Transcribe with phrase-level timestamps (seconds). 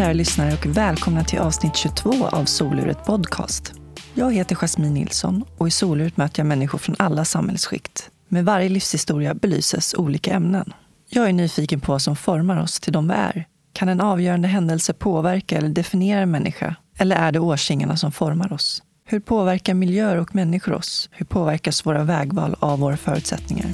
[0.00, 3.72] Kära lyssnare och välkomna till avsnitt 22 av Soluret Podcast.
[4.14, 8.10] Jag heter Jasmine Nilsson och i Soluret möter jag människor från alla samhällsskikt.
[8.28, 10.72] Med varje livshistoria belyses olika ämnen.
[11.08, 13.46] Jag är nyfiken på vad som formar oss till de vi är.
[13.72, 16.74] Kan en avgörande händelse påverka eller definiera en människa?
[16.98, 18.82] Eller är det årsringarna som formar oss?
[19.04, 21.08] Hur påverkar miljöer och människor oss?
[21.12, 23.70] Hur påverkas våra vägval av våra förutsättningar?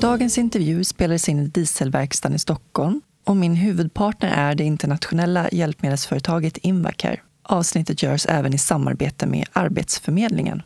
[0.00, 6.56] Dagens intervju spelades in i dieselverkstaden i Stockholm och min huvudpartner är det internationella hjälpmedelsföretaget
[6.56, 7.20] Invacare.
[7.42, 10.62] Avsnittet görs även i samarbete med Arbetsförmedlingen.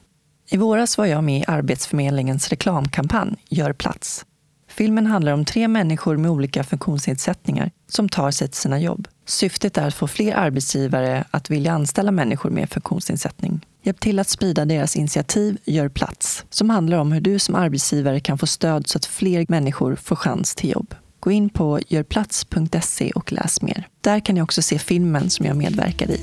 [0.48, 4.26] I våras var jag med i Arbetsförmedlingens reklamkampanj Gör plats.
[4.68, 9.08] Filmen handlar om tre människor med olika funktionsnedsättningar som tar sig till sina jobb.
[9.26, 13.66] Syftet är att få fler arbetsgivare att vilja anställa människor med funktionsnedsättning.
[13.82, 18.20] Hjälp till att sprida deras initiativ Gör plats, som handlar om hur du som arbetsgivare
[18.20, 20.94] kan få stöd så att fler människor får chans till jobb.
[21.26, 23.88] Gå in på görplats.se och läs mer.
[24.00, 26.20] Där kan ni också se filmen som jag medverkar i.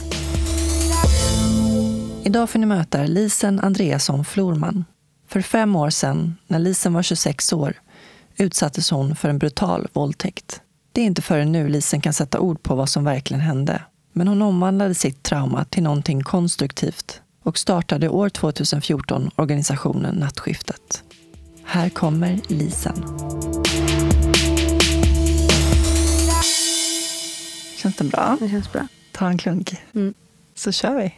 [2.24, 4.86] Idag får ni möta Lisen Andreasson Florman.
[5.28, 7.74] För fem år sedan, när Lisen var 26 år,
[8.38, 10.62] utsattes hon för en brutal våldtäkt.
[10.92, 13.82] Det är inte förrän nu Lisen kan sätta ord på vad som verkligen hände.
[14.14, 21.04] Men hon omvandlade sitt trauma till någonting konstruktivt och startade år 2014 organisationen Nattskiftet.
[21.64, 23.04] Här kommer Lisen.
[27.84, 28.38] Känns det bra?
[28.40, 28.88] Det känns bra.
[29.12, 29.82] Ta en klunk.
[29.94, 30.14] Mm.
[30.56, 31.14] Så kör vi.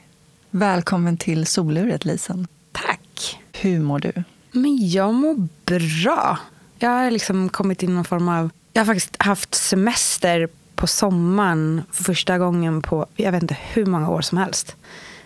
[0.49, 2.47] Välkommen till soluret, Lisen.
[2.71, 3.39] Tack.
[3.53, 4.23] Hur mår du?
[4.51, 6.39] Men jag mår bra.
[6.79, 8.49] Jag har liksom kommit in i någon form av...
[8.73, 13.85] Jag har faktiskt haft semester på sommaren för första gången på jag vet inte hur
[13.85, 14.75] många år som helst.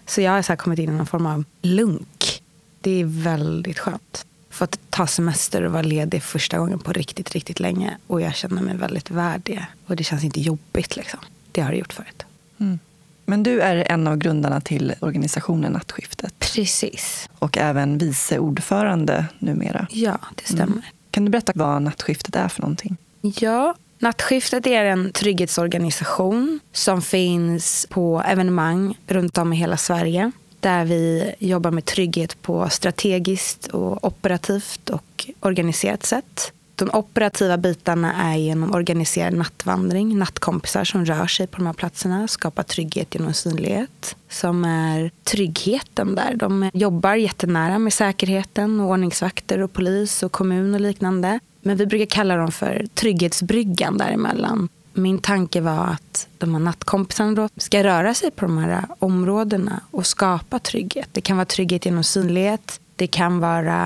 [0.06, 2.44] Så jag har så kommit in i någon form av lunk.
[2.82, 4.26] Det är väldigt skönt.
[4.50, 7.98] Fått ta semester och vara ledig första gången på riktigt, riktigt länge.
[8.08, 9.66] Och jag känner mig väldigt värd det.
[9.86, 11.20] Och det känns inte jobbigt liksom.
[11.52, 12.26] Det har det gjort förut.
[12.60, 12.80] Mm.
[13.26, 16.34] Men du är en av grundarna till organisationen Nattskiftet.
[16.40, 17.30] Precis.
[17.40, 19.88] Och även vice ordförande numera.
[19.92, 20.64] Ja, det stämmer.
[20.64, 20.82] Mm.
[21.12, 22.98] Kan du berätta vad Nattskiftet är för någonting?
[23.22, 30.32] Ja, Nattskiftet är en trygghetsorganisation som finns på evenemang runt om i hela Sverige.
[30.60, 36.52] Där vi jobbar med trygghet på strategiskt, och operativt och organiserat sätt.
[36.76, 42.28] De operativa bitarna är genom organiserad nattvandring, nattkompisar som rör sig på de här platserna,
[42.28, 44.16] skapar trygghet genom synlighet.
[44.30, 46.36] Som är tryggheten där.
[46.36, 51.40] De jobbar jättenära med säkerheten, och ordningsvakter och polis och kommun och liknande.
[51.62, 54.70] Men vi brukar kalla dem för trygghetsbryggan däremellan.
[54.94, 59.82] Min tanke var att de här nattkompisarna då ska röra sig på de här områdena
[59.92, 61.10] och skapa trygghet.
[61.12, 62.80] Det kan vara trygghet genom synlighet.
[62.96, 63.78] Det kan vara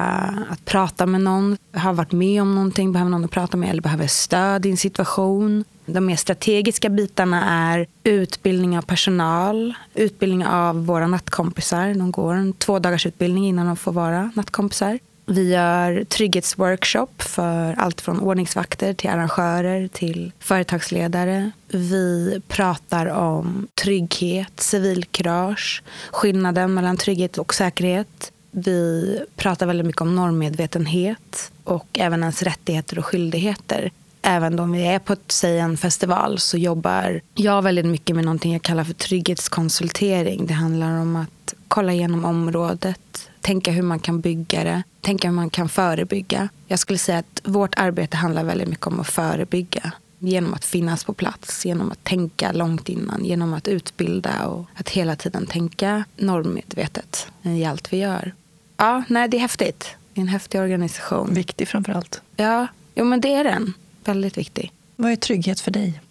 [0.50, 3.82] att prata med någon, har varit med om någonting, behöver någon att prata med eller
[3.82, 5.64] behöver stöd i en situation.
[5.86, 11.94] De mer strategiska bitarna är utbildning av personal, utbildning av våra nattkompisar.
[11.94, 15.00] De går en två dagars utbildning innan de får vara nattkompisar.
[15.26, 21.52] Vi gör trygghetsworkshop för allt från ordningsvakter till arrangörer till företagsledare.
[21.68, 28.32] Vi pratar om trygghet, civilkurage, skillnaden mellan trygghet och säkerhet.
[28.52, 33.92] Vi pratar väldigt mycket om normmedvetenhet och även ens rättigheter och skyldigheter.
[34.22, 38.54] Även om vi är på säg en festival så jobbar jag väldigt mycket med någonting
[38.54, 40.46] jag kallar för trygghetskonsultering.
[40.46, 45.36] Det handlar om att kolla igenom området, tänka hur man kan bygga det, tänka hur
[45.36, 46.50] man kan förebygga.
[46.68, 49.92] Jag skulle säga att vårt arbete handlar väldigt mycket om att förebygga.
[50.20, 54.90] Genom att finnas på plats, genom att tänka långt innan, genom att utbilda och att
[54.90, 58.34] hela tiden tänka normmedvetet i allt vi gör.
[58.78, 59.96] Ja, nej, det är häftigt.
[60.14, 61.34] Det är en häftig organisation.
[61.34, 62.22] Viktig framför allt.
[62.36, 63.74] Ja, jo, men det är den.
[64.06, 64.72] Väldigt viktig.
[64.96, 66.02] Vad är trygghet för dig?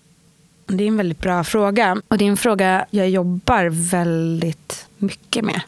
[0.67, 2.03] Det är en väldigt bra fråga.
[2.09, 5.61] Och det är en fråga jag jobbar väldigt mycket med.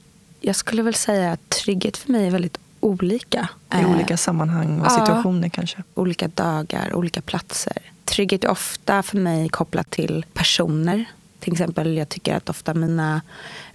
[0.47, 3.49] Jag skulle väl säga att trygghet för mig är väldigt olika.
[3.75, 5.83] I eh, olika sammanhang och situationer kanske?
[5.95, 7.79] Olika dagar, olika platser.
[8.05, 11.05] Trygghet är ofta för mig kopplat till personer.
[11.41, 13.23] Till exempel, jag tycker att ofta mina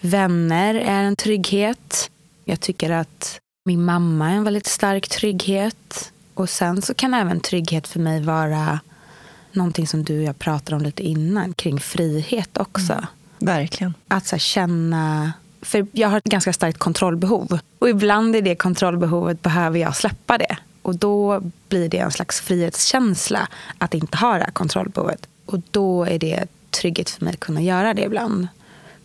[0.01, 2.11] vänner är en trygghet.
[2.45, 6.11] Jag tycker att min mamma är en väldigt stark trygghet.
[6.33, 8.79] Och sen så kan även trygghet för mig vara
[9.51, 12.93] någonting som du och jag pratade om lite innan, kring frihet också.
[12.93, 13.05] Mm,
[13.39, 13.93] verkligen.
[14.07, 17.59] Att så känna för jag har ett ganska starkt kontrollbehov.
[17.79, 20.57] Och ibland i det kontrollbehovet behöver jag släppa det.
[20.81, 23.47] Och då blir det en slags frihetskänsla
[23.77, 25.27] att inte ha det här kontrollbehovet.
[25.45, 28.47] Och då är det trygghet för mig att kunna göra det ibland.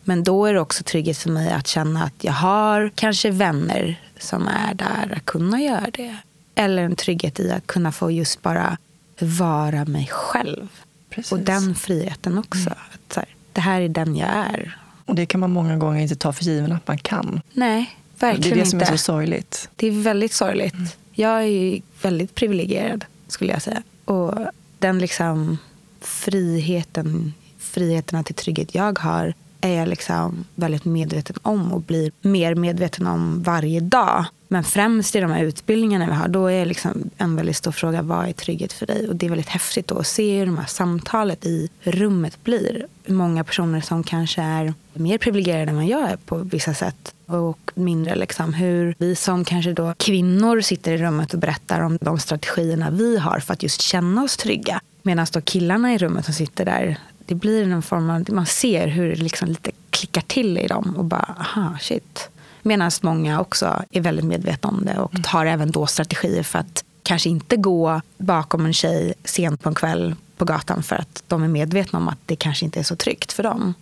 [0.05, 4.01] Men då är det också trygghet för mig att känna att jag har kanske vänner
[4.19, 6.17] som är där att kunna göra det.
[6.55, 8.79] Eller en trygghet i att kunna få just bara
[9.19, 10.69] vara mig själv.
[11.11, 11.33] Precis.
[11.33, 12.71] Och den friheten också.
[12.71, 14.79] Att så här, det här är den jag är.
[15.06, 17.41] Och det kan man många gånger inte ta för given att man kan.
[17.53, 18.71] Nej, Det verkligen är det inte.
[18.71, 19.69] som är så sorgligt.
[19.77, 20.97] Det är väldigt sorgligt.
[21.12, 23.83] Jag är ju väldigt privilegierad, skulle jag säga.
[24.05, 24.35] Och
[24.79, 25.59] den liksom
[26.01, 32.55] friheten, friheterna till trygghet jag har är jag liksom väldigt medveten om och blir mer
[32.55, 34.25] medveten om varje dag.
[34.49, 38.02] Men främst i de här utbildningarna vi har, då är liksom en väldigt stor fråga,
[38.02, 39.08] vad är trygghet för dig?
[39.08, 42.87] Och det är väldigt häftigt då att se hur de här samtalet i rummet blir.
[43.06, 47.14] Många personer som kanske är mer privilegierade än vad jag är på vissa sätt.
[47.26, 51.99] Och mindre liksom hur vi som kanske då kvinnor sitter i rummet och berättar om
[52.00, 54.81] de strategierna vi har för att just känna oss trygga.
[55.02, 58.87] Medan då killarna i rummet som sitter där, det blir en form av, man ser
[58.87, 62.29] hur det liksom lite klickar till i dem och bara, aha, shit.
[62.62, 66.85] Medan många också är väldigt medvetna om det och tar även då strategier för att
[67.03, 71.43] kanske inte gå bakom en tjej sent på en kväll på gatan för att de
[71.43, 73.75] är medvetna om att det kanske inte är så tryggt för dem.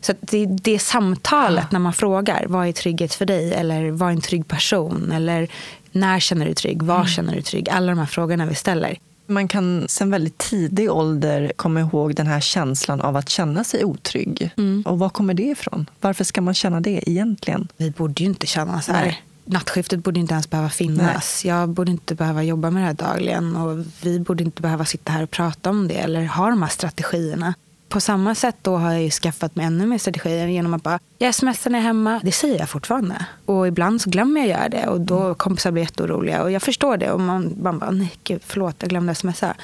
[0.00, 4.12] Så det, det samtalet när man frågar vad är trygghet för dig eller vad är
[4.12, 5.48] en trygg person eller
[5.92, 7.68] när känner du dig trygg, var känner du dig trygg?
[7.70, 8.98] Alla de här frågorna vi ställer.
[9.30, 13.84] Man kan sen väldigt tidig ålder komma ihåg den här känslan av att känna sig
[13.84, 14.50] otrygg.
[14.84, 15.90] Och var kommer det ifrån?
[16.00, 17.68] Varför ska man känna det egentligen?
[17.76, 19.04] Vi borde ju inte känna så här.
[19.04, 19.22] Nej.
[19.44, 21.44] Nattskiftet borde inte ens behöva finnas.
[21.44, 23.56] Jag borde inte behöva jobba med det här dagligen.
[23.56, 26.70] Och vi borde inte behöva sitta här och prata om det eller ha de här
[26.70, 27.54] strategierna.
[27.90, 30.98] På samma sätt då har jag ju skaffat mig ännu mer strategier genom att bara,
[31.18, 32.20] jag smsar när jag är hemma.
[32.24, 33.26] Det säger jag fortfarande.
[33.46, 36.42] Och ibland så glömmer jag göra det och då kompisar blir jätteoroliga.
[36.42, 37.10] Och jag förstår det.
[37.10, 39.54] Och man, man bara, nej gud, förlåt, jag glömde smsa.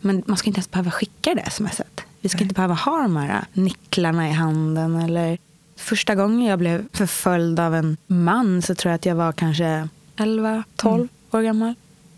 [0.00, 2.00] Men man ska inte ens behöva skicka det smset.
[2.20, 5.38] Vi ska inte behöva ha de här nicklarna i handen eller
[5.76, 9.88] Första gången jag blev förföljd av en man så tror jag att jag var kanske
[10.16, 11.74] 11, 12 år gammal.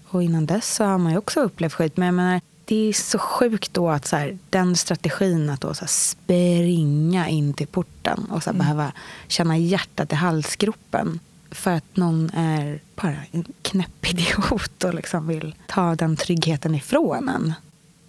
[0.08, 1.96] Och innan dess så har man ju också upplevt skit.
[1.96, 5.74] Men jag menar, det är så sjukt då att så här, den strategin att då
[5.74, 8.92] så här springa in till porten och så här behöva
[9.28, 11.20] känna hjärtat i halsgropen.
[11.50, 17.28] För att någon är bara en knäpp idiot och liksom vill ta den tryggheten ifrån
[17.28, 17.54] en.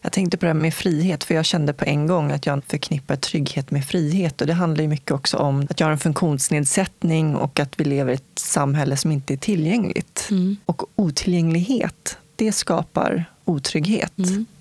[0.02, 2.64] Jag tänkte på det här med frihet, för jag kände på en gång att jag
[2.64, 4.42] förknippar trygghet med frihet.
[4.42, 7.84] Och det handlar ju mycket också om att jag har en funktionsnedsättning och att vi
[7.84, 10.28] lever i ett samhälle som inte är tillgängligt.
[10.66, 14.14] Och otillgänglighet, det skapar otrygghet.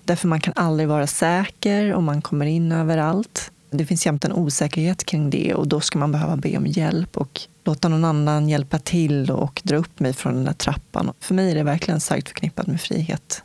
[0.03, 3.51] Därför man kan aldrig vara säker och man kommer in överallt.
[3.69, 7.17] Det finns jämt en osäkerhet kring det och då ska man behöva be om hjälp
[7.17, 11.13] och låta någon annan hjälpa till och dra upp mig från den där trappan.
[11.19, 13.43] För mig är det verkligen starkt förknippat med frihet.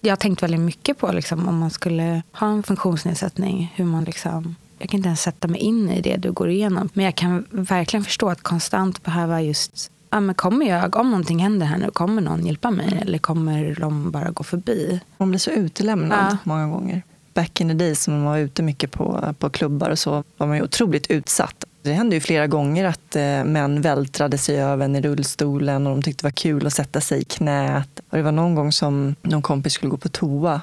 [0.00, 3.72] Jag har tänkt väldigt mycket på liksom, om man skulle ha en funktionsnedsättning.
[3.76, 6.88] Hur man liksom, jag kan inte ens sätta mig in i det du går igenom.
[6.92, 9.90] Men jag kan verkligen förstå att konstant behöva just...
[10.10, 12.98] Ja, men kommer jag, om någonting händer här nu, kommer någon hjälpa mig?
[13.02, 15.00] Eller kommer de bara gå förbi?
[15.18, 16.36] Man blir så utelämnad Ja.
[16.44, 17.02] många gånger.
[17.34, 20.46] Back in the days när man var ute mycket på, på klubbar och så var
[20.46, 21.64] man ju otroligt utsatt.
[21.82, 25.92] Det hände ju flera gånger att eh, män vältrade sig över en i rullstolen och
[25.96, 28.00] de tyckte det var kul att sätta sig i knät.
[28.10, 30.60] Och det var någon gång som någon kompis skulle gå på toa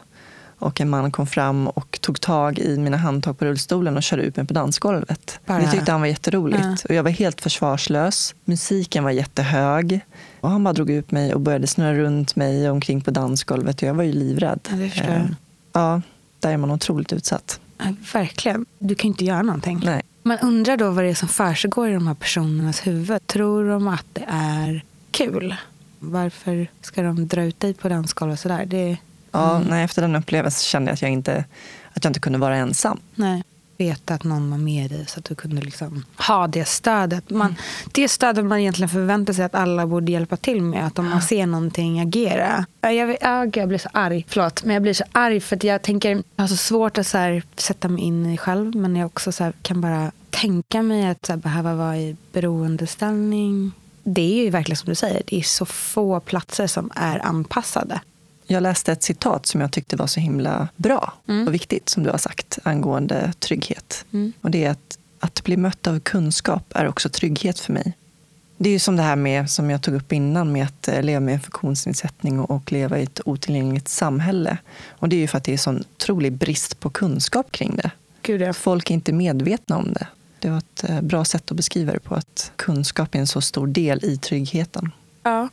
[0.60, 4.24] och en man kom fram och tog tag i mina handtag på rullstolen och körde
[4.24, 5.40] ut mig på dansgolvet.
[5.46, 6.62] Bara- Det tyckte han var jätteroligt.
[6.64, 6.76] Ja.
[6.90, 8.36] Och jag var helt försvarslös.
[8.46, 10.00] Musiken var jättehög.
[10.42, 13.82] Och han bara drog ut mig och började snurra runt mig omkring på dansgolvet.
[13.82, 14.60] Och jag var ju livrädd.
[14.72, 15.18] Ja, det förstår jag.
[15.22, 15.26] Eh,
[15.74, 16.02] Ja,
[16.40, 17.60] där är man otroligt utsatt.
[17.78, 18.66] Ja, verkligen.
[18.80, 19.82] Du kan ju inte göra någonting.
[19.86, 20.02] Nej.
[20.24, 23.28] Man undrar då vad det är som försiggår i de här personernas huvud.
[23.28, 25.56] Tror de att det är kul?
[26.00, 28.66] Varför ska de dra ut dig på dansgolvet sådär?
[28.66, 28.98] Det,
[29.32, 31.46] Ja, nej, efter den upplevelsen kände jag att jag inte,
[31.94, 33.00] att jag inte kunde vara ensam.
[33.16, 33.44] nej.
[33.80, 37.30] Veta att någon var med dig så att du kunde liksom ha det stödet.
[37.30, 37.56] Man,
[37.92, 40.88] Det stödet man egentligen förväntar sig att alla borde hjälpa till med.
[40.88, 42.66] Att om man ser någonting agera.
[42.82, 44.26] Ja, Jag, vet- ja, gud, jag blir så arg.
[44.30, 44.64] Förlåt.
[44.64, 47.18] Men jag blir så arg för att jag tänker, jag har så svårt att så
[47.18, 48.76] här, sätta mig in i själv.
[48.76, 52.16] Men jag också så här, kan bara tänka mig att så här, behöva vara i
[52.34, 53.72] beroendeställning.
[54.04, 58.02] Det är ju verkligen som du säger, det är så få platser som är anpassade.
[58.48, 61.14] Jag läste ett citat som jag tyckte var så himla bra
[61.48, 64.06] och viktigt som du har sagt angående trygghet.
[64.42, 67.94] Och det är att, att bli mött av kunskap är också trygghet för mig.
[68.58, 71.02] Det är ju som det här med, som jag tog upp innan, med att eh,
[71.04, 74.58] leva med en funktionsnedsättning och, och leva i ett otillgängligt samhälle.
[74.90, 77.92] Och det är ju för att det är sån otrolig brist på kunskap kring det.
[78.22, 80.08] Gud, jag Folk är inte medvetna om det.
[80.40, 83.42] Det var ett eh, bra sätt att beskriva det på, att kunskap är en så
[83.42, 84.92] stor del i tryggheten.
[85.24, 85.50] Ja.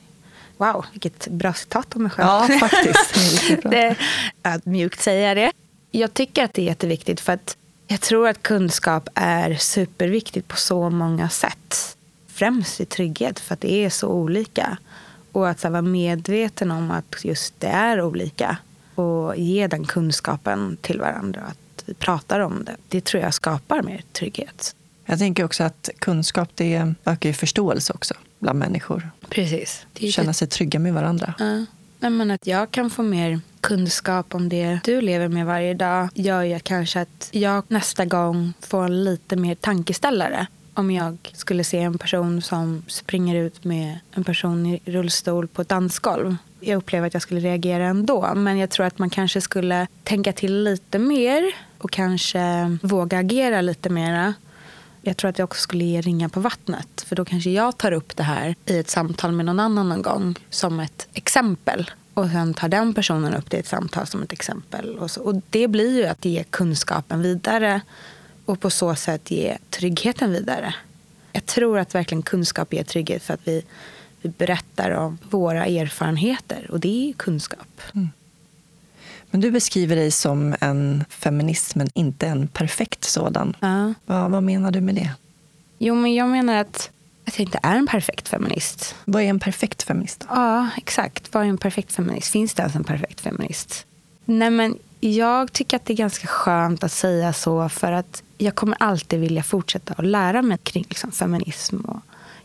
[0.57, 2.29] Wow, vilket bra citat om mig själv.
[2.29, 3.15] Ja, faktiskt.
[3.15, 3.71] Det är riktigt bra.
[3.71, 3.97] det,
[4.43, 5.53] att mjukt säga det.
[5.91, 7.57] Jag tycker att det är jätteviktigt för att
[7.87, 11.97] jag tror att kunskap är superviktigt på så många sätt.
[12.29, 14.79] Främst i trygghet för att det är så olika.
[15.33, 18.57] Och att så vara medveten om att just det är olika.
[18.95, 21.41] och ge den kunskapen till varandra.
[21.41, 22.77] Att vi pratar om det.
[22.89, 24.77] Det tror jag skapar mer trygghet.
[25.07, 29.11] Jag tänker också att kunskap det ökar ju förståelse också bland människor.
[29.29, 29.87] Precis.
[29.95, 31.35] Känna sig trygga med varandra.
[31.39, 32.11] Ja.
[32.11, 36.43] Men att jag kan få mer kunskap om det du lever med varje dag gör
[36.43, 40.47] ju kanske att jag nästa gång får lite mer tankeställare.
[40.75, 45.63] Om jag skulle se en person som springer ut med en person i rullstol på
[45.63, 46.37] ett dansgolv.
[46.61, 48.35] Jag upplever att jag skulle reagera ändå.
[48.35, 51.43] Men jag tror att man kanske skulle tänka till lite mer
[51.79, 54.35] och kanske våga agera lite mera.
[55.07, 57.05] Jag tror att jag också skulle ge ringa på vattnet.
[57.07, 60.03] För då kanske jag tar upp det här i ett samtal med någon annan någon
[60.03, 61.91] gång som ett exempel.
[62.15, 64.99] Och sen tar den personen upp det i ett samtal som ett exempel.
[64.99, 65.21] Och, så.
[65.21, 67.81] och det blir ju att ge kunskapen vidare
[68.45, 70.75] och på så sätt ge tryggheten vidare.
[71.33, 73.63] Jag tror att verkligen kunskap ger trygghet för att vi,
[74.23, 77.81] vi berättar om våra erfarenheter och det är kunskap.
[77.95, 78.09] Mm.
[79.35, 83.57] Men du beskriver dig som en feminist, men inte en perfekt sådan.
[83.61, 83.95] Ja.
[84.07, 85.11] Vad, vad menar du med det?
[85.79, 86.91] Jo, men jag menar att,
[87.25, 88.95] att jag inte är en perfekt feminist.
[89.05, 90.25] Vad är en perfekt feminist?
[90.29, 91.35] Ja, exakt.
[91.35, 92.31] Vad är en perfekt feminist?
[92.31, 93.87] Finns det ens en perfekt feminist?
[94.25, 98.55] Nej, men jag tycker att det är ganska skönt att säga så för att jag
[98.55, 102.00] kommer alltid vilja fortsätta att lära mig kring liksom, feminism och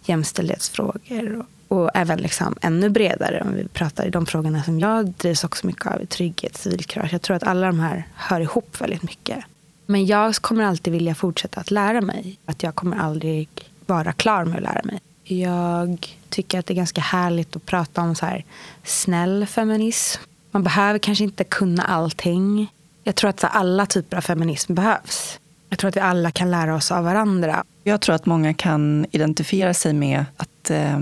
[0.05, 1.39] jämställdhetsfrågor.
[1.39, 5.43] Och, och även liksom ännu bredare om vi pratar i de frågorna som jag drivs
[5.43, 6.05] också mycket av.
[6.05, 7.13] Trygghet, civilkurage.
[7.13, 9.37] Jag tror att alla de här hör ihop väldigt mycket.
[9.85, 12.37] Men jag kommer alltid vilja fortsätta att lära mig.
[12.45, 13.49] Att jag kommer aldrig
[13.85, 14.99] vara klar med att lära mig.
[15.23, 18.45] Jag tycker att det är ganska härligt att prata om så här
[18.83, 20.21] snäll feminism.
[20.51, 22.73] Man behöver kanske inte kunna allting.
[23.03, 25.39] Jag tror att alla typer av feminism behövs.
[25.69, 27.63] Jag tror att vi alla kan lära oss av varandra.
[27.83, 30.99] Jag tror att många kan identifiera sig med att eh,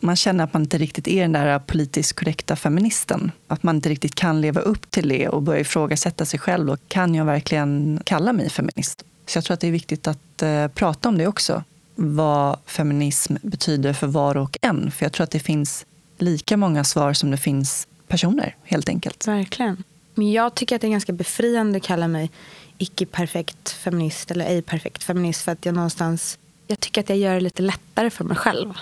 [0.00, 3.32] man känner att man inte riktigt är den där politiskt korrekta feministen.
[3.48, 6.70] Att man inte riktigt kan leva upp till det och börja ifrågasätta sig själv.
[6.70, 9.04] Och kan jag verkligen kalla mig feminist?
[9.26, 11.64] Så jag tror att det är viktigt att eh, prata om det också.
[11.94, 14.90] Vad feminism betyder för var och en.
[14.90, 15.86] För jag tror att det finns
[16.18, 19.26] lika många svar som det finns personer, helt enkelt.
[19.26, 19.82] Verkligen.
[20.14, 22.30] Men jag tycker att det är ganska befriande att kalla mig
[22.78, 25.42] icke-perfekt feminist eller ej-perfekt feminist.
[25.42, 28.74] För att jag någonstans, jag tycker att jag gör det lite lättare för mig själv.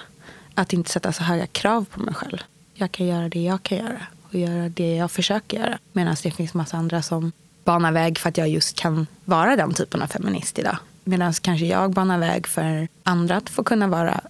[0.59, 2.39] Att inte sätta så höga krav på mig själv.
[2.75, 5.79] Jag kan göra det jag kan göra och göra det jag försöker göra.
[5.93, 7.33] Medan det finns massa andra som
[7.65, 10.77] banar väg för att jag just kan vara den typen av feminist idag.
[11.05, 14.21] Medan kanske jag banar väg för andra att få kunna vara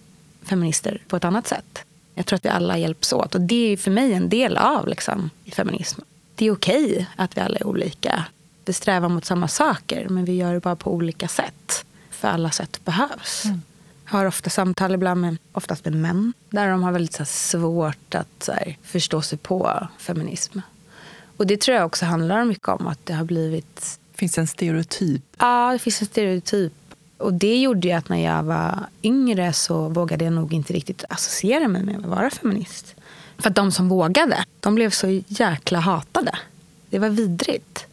[0.43, 1.85] feminister på ett annat sätt.
[2.15, 3.35] Jag tror att vi alla hjälps åt.
[3.35, 6.01] Och det är för mig en del av liksom, feminism.
[6.35, 8.25] Det är okej okay att vi alla är olika.
[8.65, 11.85] Vi strävar mot samma saker, men vi gör det bara på olika sätt.
[12.11, 13.45] För alla sätt behövs.
[13.45, 13.63] Mm.
[14.09, 18.15] Har ofta samtal ibland med, oftast med män där de har väldigt så här, svårt
[18.15, 20.59] att så här, förstå sig på feminism.
[21.37, 24.01] Och det tror jag också handlar mycket om att det har blivit...
[24.15, 25.23] Finns en stereotyp?
[25.39, 26.73] Ja, det finns en stereotyp
[27.19, 31.05] och det gjorde ju att när jag var yngre så vågade jag nog inte riktigt
[31.09, 32.95] associera mig med att vara feminist.
[33.39, 36.39] För att de som vågade, de blev så jäkla hatade.
[36.91, 37.87] Det var vidrigt.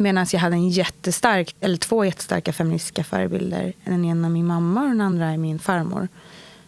[0.00, 3.72] Medan jag hade en jättestark, eller två jättestarka feministiska förebilder.
[3.84, 6.08] Den ena min mamma och den andra är min farmor.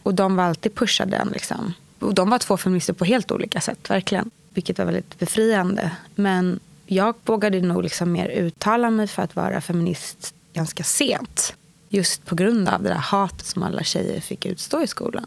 [0.03, 1.27] Och de var alltid pushade den.
[1.27, 1.73] Liksom.
[1.99, 4.31] Och de var två feminister på helt olika sätt, verkligen.
[4.49, 5.91] Vilket var väldigt befriande.
[6.15, 11.55] Men jag vågade nog liksom mer uttala mig för att vara feminist ganska sent.
[11.89, 15.25] Just på grund av det där hatet som alla tjejer fick utstå i skolan.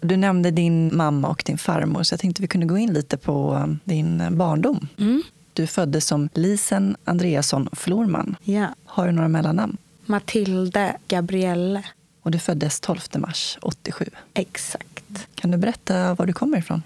[0.00, 3.16] Du nämnde din mamma och din farmor, så jag tänkte vi kunde gå in lite
[3.16, 4.88] på um, din barndom.
[4.98, 5.22] Mm.
[5.58, 8.36] Du föddes som Lisen Andreasson Florman.
[8.42, 8.66] Ja.
[8.84, 9.76] Har du några mellannamn?
[10.06, 11.82] Matilde Gabrielle.
[12.22, 14.04] Och du föddes 12 mars 87.
[14.34, 15.28] Exakt.
[15.34, 16.82] Kan du berätta var du kommer ifrån?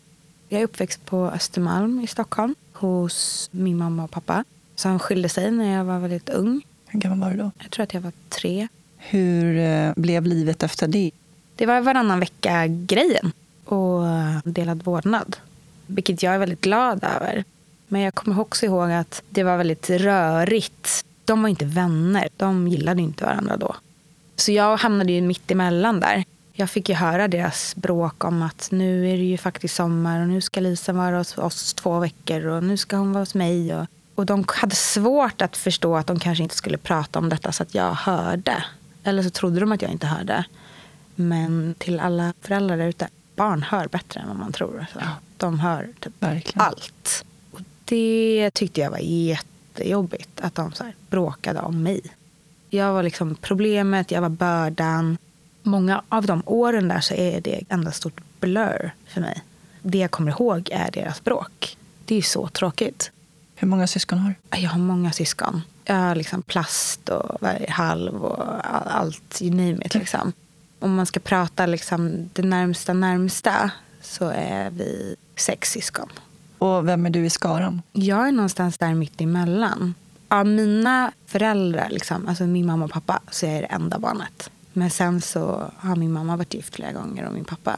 [0.49, 5.51] Jag är uppväxt på Östermalm i Stockholm hos min mamma och pappa som skilde sig
[5.51, 6.63] när jag var väldigt ung.
[6.87, 7.51] Hur gammal var du då?
[7.59, 8.69] Jag tror att jag var tre.
[8.97, 11.11] Hur eh, blev livet efter det?
[11.57, 13.33] Det var varannan vecka-grejen
[13.65, 14.03] och
[14.45, 15.37] delad vårdnad.
[15.87, 17.45] Vilket jag är väldigt glad över.
[17.93, 21.05] Men jag kommer också ihåg att det var väldigt rörigt.
[21.25, 22.29] De var inte vänner.
[22.37, 23.77] De gillade inte varandra då.
[24.37, 26.25] Så jag hamnade ju mitt emellan där.
[26.53, 30.29] Jag fick ju höra deras bråk om att nu är det ju faktiskt sommar och
[30.29, 33.75] nu ska Lisa vara hos oss två veckor och nu ska hon vara hos mig.
[33.75, 37.53] Och, och de hade svårt att förstå att de kanske inte skulle prata om detta
[37.53, 38.65] så att jag hörde.
[39.05, 40.45] Eller så trodde de att jag inte hörde.
[41.15, 44.87] Men till alla föräldrar där ute, barn hör bättre än vad man tror.
[44.93, 45.01] Så
[45.37, 47.25] de hör typ allt.
[47.85, 52.01] Det tyckte jag var jättejobbigt, att de så bråkade om mig.
[52.71, 55.19] Jag var liksom problemet, jag var bördan.
[55.63, 59.43] Många av de åren där så är det enda stort blur för mig.
[59.83, 61.77] Det jag kommer ihåg är deras bråk.
[62.05, 63.11] Det är så tråkigt.
[63.55, 64.59] Hur många syskon har du?
[64.59, 65.63] Jag har många syskon.
[65.85, 68.47] Jag har liksom plast och halv och
[68.97, 69.95] allt, you name it.
[69.95, 70.33] Liksom.
[70.79, 73.71] Om man ska prata liksom det närmsta närmsta
[74.03, 76.09] så är vi sex syskon.
[76.63, 77.83] Och vem är du i skaran?
[77.93, 79.95] Jag är någonstans där mitt emellan.
[80.29, 84.51] Av mina föräldrar, liksom, alltså min mamma och pappa, så är jag det enda barnet.
[84.73, 87.77] Men sen så har min mamma varit gift flera gånger och min pappa.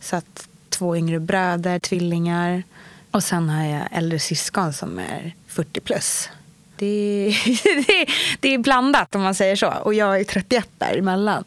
[0.00, 2.62] Så att två yngre bröder, tvillingar.
[3.10, 6.28] Och sen har jag äldre syskon som är 40 plus.
[6.76, 7.36] Det är,
[8.40, 9.72] det, är, blandat om man säger så.
[9.82, 11.44] Och jag är 31 däremellan.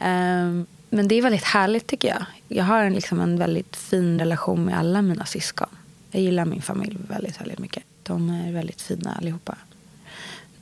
[0.00, 2.24] Um, men det är väldigt härligt tycker jag.
[2.48, 5.68] Jag har en, liksom en väldigt fin relation med alla mina syskon.
[6.10, 7.82] Jag gillar min familj väldigt, väldigt mycket.
[8.02, 9.56] De är väldigt fina allihopa.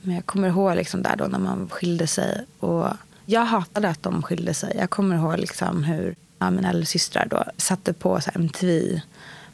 [0.01, 2.45] Men jag kommer ihåg liksom där då när man skilde sig.
[2.59, 2.87] Och
[3.25, 4.75] jag hatade att de skilde sig.
[4.79, 9.01] Jag kommer ihåg liksom hur ja, mina äldre systrar då satte på så MTV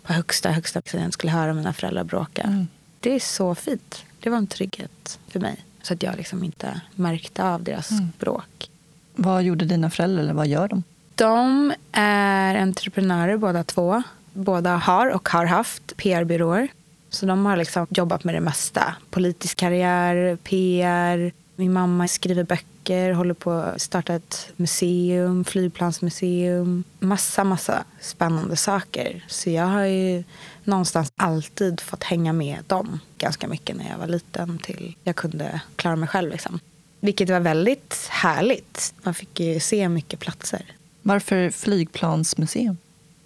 [0.04, 2.42] på högsta, högsta jag skulle höra mina föräldrar bråka.
[2.42, 2.68] Mm.
[3.00, 4.06] Det är så fint.
[4.20, 5.66] Det var en trygghet för mig.
[5.82, 8.12] Så att jag liksom inte märkte av deras mm.
[8.20, 8.70] bråk.
[9.16, 10.84] Vad gjorde dina föräldrar eller vad gör de?
[11.16, 14.04] De är entreprenörer båda två.
[14.34, 16.68] Båda har och har haft PR-byråer.
[17.10, 18.96] Så de har liksom jobbat med det mesta.
[19.10, 21.32] Politisk karriär, PR.
[21.56, 26.84] Min mamma skriver böcker, håller på att starta ett museum, flygplansmuseum.
[27.00, 29.26] Massa, massa spännande saker.
[29.28, 30.24] Så jag har ju
[30.64, 35.62] någonstans alltid fått hänga med dem ganska mycket när jag var liten till jag kunde
[35.76, 36.32] klara mig själv.
[36.32, 36.60] Liksom.
[37.00, 38.94] Vilket var väldigt härligt.
[39.04, 40.66] Man fick ju se mycket platser.
[41.02, 42.78] Varför flygplansmuseum?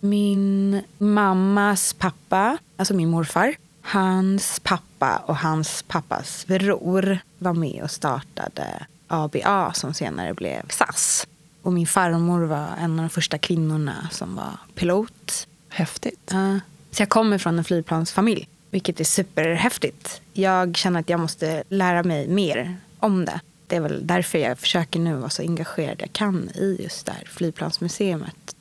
[0.09, 7.91] Min mammas pappa, alltså min morfar, hans pappa och hans pappas bror var med och
[7.91, 11.27] startade ABA som senare blev SAS.
[11.61, 15.47] Och min farmor var en av de första kvinnorna som var pilot.
[15.69, 16.33] Häftigt.
[16.33, 16.57] Uh,
[16.91, 20.21] så jag kommer från en flygplansfamilj, vilket är superhäftigt.
[20.33, 23.39] Jag känner att jag måste lära mig mer om det.
[23.67, 27.11] Det är väl därför jag försöker nu vara så engagerad jag kan i just det
[27.11, 28.56] här flygplansmuseet.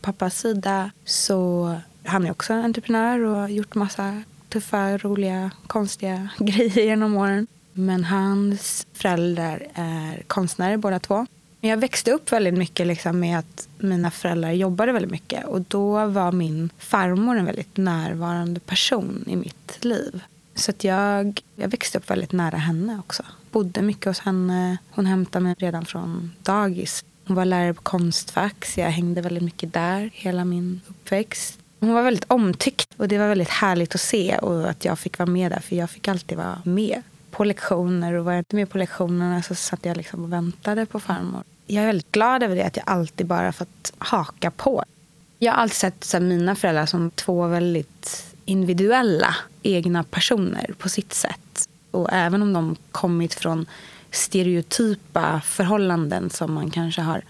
[0.00, 6.28] På pappas sida så han är också entreprenör och har gjort massa tuffa, roliga, konstiga
[6.38, 7.46] grejer genom åren.
[7.72, 11.26] Men hans föräldrar är konstnärer båda två.
[11.60, 15.46] Men jag växte upp väldigt mycket liksom med att mina föräldrar jobbade väldigt mycket.
[15.46, 20.22] Och då var min farmor en väldigt närvarande person i mitt liv.
[20.54, 23.22] Så att jag, jag växte upp väldigt nära henne också.
[23.50, 24.78] Bodde mycket hos henne.
[24.90, 27.04] Hon hämtade mig redan från dagis.
[27.28, 31.58] Hon var lärare på Konstfack, så jag hängde väldigt mycket där hela min uppväxt.
[31.80, 35.18] Hon var väldigt omtyckt och det var väldigt härligt att se och att jag fick
[35.18, 35.60] vara med där.
[35.60, 39.42] För jag fick alltid vara med på lektioner och var jag inte med på lektionerna
[39.42, 41.42] så satt jag liksom och väntade på farmor.
[41.66, 44.84] Jag är väldigt glad över det, att jag alltid bara fått haka på.
[45.38, 51.12] Jag har alltid sett så mina föräldrar som två väldigt individuella egna personer på sitt
[51.12, 51.68] sätt.
[51.90, 53.66] Och även om de kommit från
[54.10, 57.22] stereotypa förhållanden som man kanske har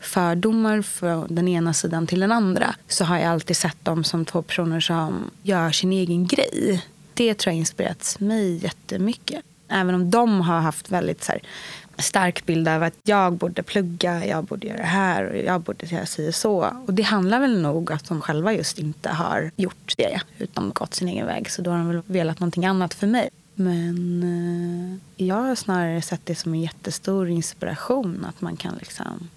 [0.00, 4.24] fördomar från den ena sidan till den andra så har jag alltid sett dem som
[4.24, 6.84] två personer som gör sin egen grej.
[7.14, 9.44] Det tror jag inspirerat mig jättemycket.
[9.68, 11.40] Även om de har haft väldigt så här,
[11.98, 15.86] stark bild av att jag borde plugga, jag borde göra det här och jag borde
[15.86, 16.72] göra si och så.
[16.86, 20.94] Och det handlar väl nog att de själva just inte har gjort det utan gått
[20.94, 21.50] sin egen väg.
[21.50, 23.30] Så då har de väl velat någonting annat för mig.
[23.54, 29.28] Men eh, jag har snarare sett det som en jättestor inspiration att man kan liksom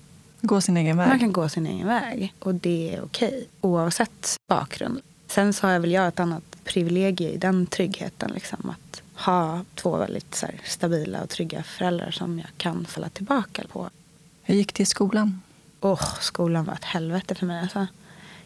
[0.41, 1.07] Gå sin egen väg?
[1.07, 2.33] Man kan gå sin egen väg.
[2.39, 5.01] Och det är okej, oavsett bakgrund.
[5.27, 8.31] Sen så har jag väl jag ett annat privilegium i den tryggheten.
[8.33, 13.09] Liksom, att ha två väldigt så här, stabila och trygga föräldrar som jag kan falla
[13.09, 13.89] tillbaka på.
[14.43, 15.41] Hur gick det i skolan?
[15.81, 17.61] Oh, skolan var ett helvete för mig.
[17.61, 17.87] Alltså.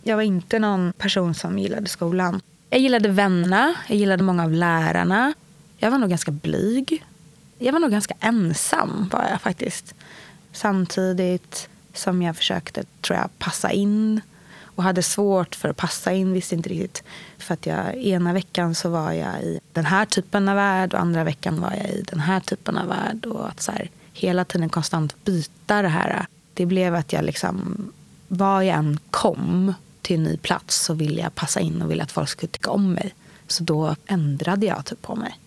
[0.03, 2.41] Jag var inte någon person som gillade skolan.
[2.69, 5.33] Jag gillade vännerna, jag gillade många av lärarna.
[5.83, 7.05] Jag var nog ganska blyg.
[7.59, 9.95] Jag var nog ganska ensam var jag faktiskt.
[10.51, 14.21] Samtidigt som jag försökte tror jag, passa in
[14.63, 16.33] och hade svårt för att passa in.
[16.33, 17.03] Visste inte riktigt.
[17.37, 20.99] För att jag, ena veckan så var jag i den här typen av värld och
[20.99, 23.25] andra veckan var jag i den här typen av värld.
[23.25, 26.25] Och att så här, hela tiden konstant byta det här.
[26.53, 27.91] Det blev att jag liksom,
[28.27, 32.03] var jag än kom till en ny plats så ville jag passa in och ville
[32.03, 33.13] att folk skulle tycka om mig.
[33.47, 35.37] Så då ändrade jag typ på mig.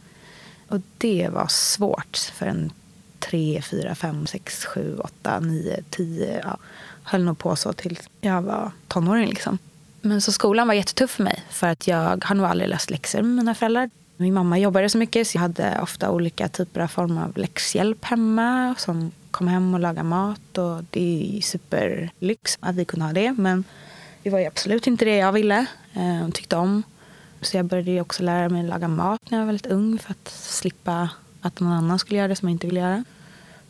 [0.74, 2.72] Och det var svårt för en
[3.18, 6.40] tre, fyra, fem, sex, sju, åtta, nio, tio.
[6.44, 6.56] Ja,
[7.02, 9.28] höll nog på så tills jag var tonåring.
[9.28, 9.58] Liksom.
[10.00, 11.42] Men så skolan var jättetuff för mig.
[11.50, 13.90] För att jag har nog aldrig läst läxor med mina föräldrar.
[14.16, 18.04] Min mamma jobbade så mycket så jag hade ofta olika typer av former av läxhjälp
[18.04, 18.74] hemma.
[18.78, 20.58] Som kom hem och lagade mat.
[20.58, 23.32] Och det är superlyx att vi kunde ha det.
[23.32, 23.64] Men
[24.22, 25.66] det var absolut inte det jag ville.
[25.92, 26.82] Eh, och tyckte om.
[27.44, 30.28] Så jag började också lära mig laga mat när jag var väldigt ung för att
[30.28, 31.08] slippa
[31.40, 33.04] att någon annan skulle göra det som jag inte ville göra.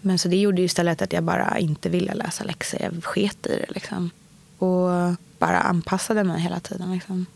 [0.01, 2.83] Men så det gjorde ju istället att jag bara inte ville läsa läxor.
[2.83, 4.11] Jag sket i det liksom.
[4.59, 4.91] Och
[5.39, 6.93] bara anpassade mig hela tiden.
[6.93, 7.27] Liksom.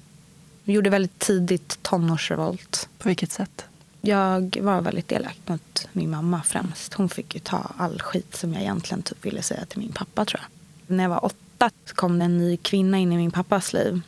[0.64, 2.88] Jag gjorde väldigt tidigt tonårsrevolt.
[2.98, 3.64] På vilket sätt?
[4.01, 6.94] Jag var väldigt elak mot min mamma främst.
[6.94, 10.24] Hon fick ju ta all skit som jag egentligen typ ville säga till min pappa
[10.24, 10.96] tror jag.
[10.96, 14.01] När jag var åtta kom det en ny kvinna in i min pappas liv.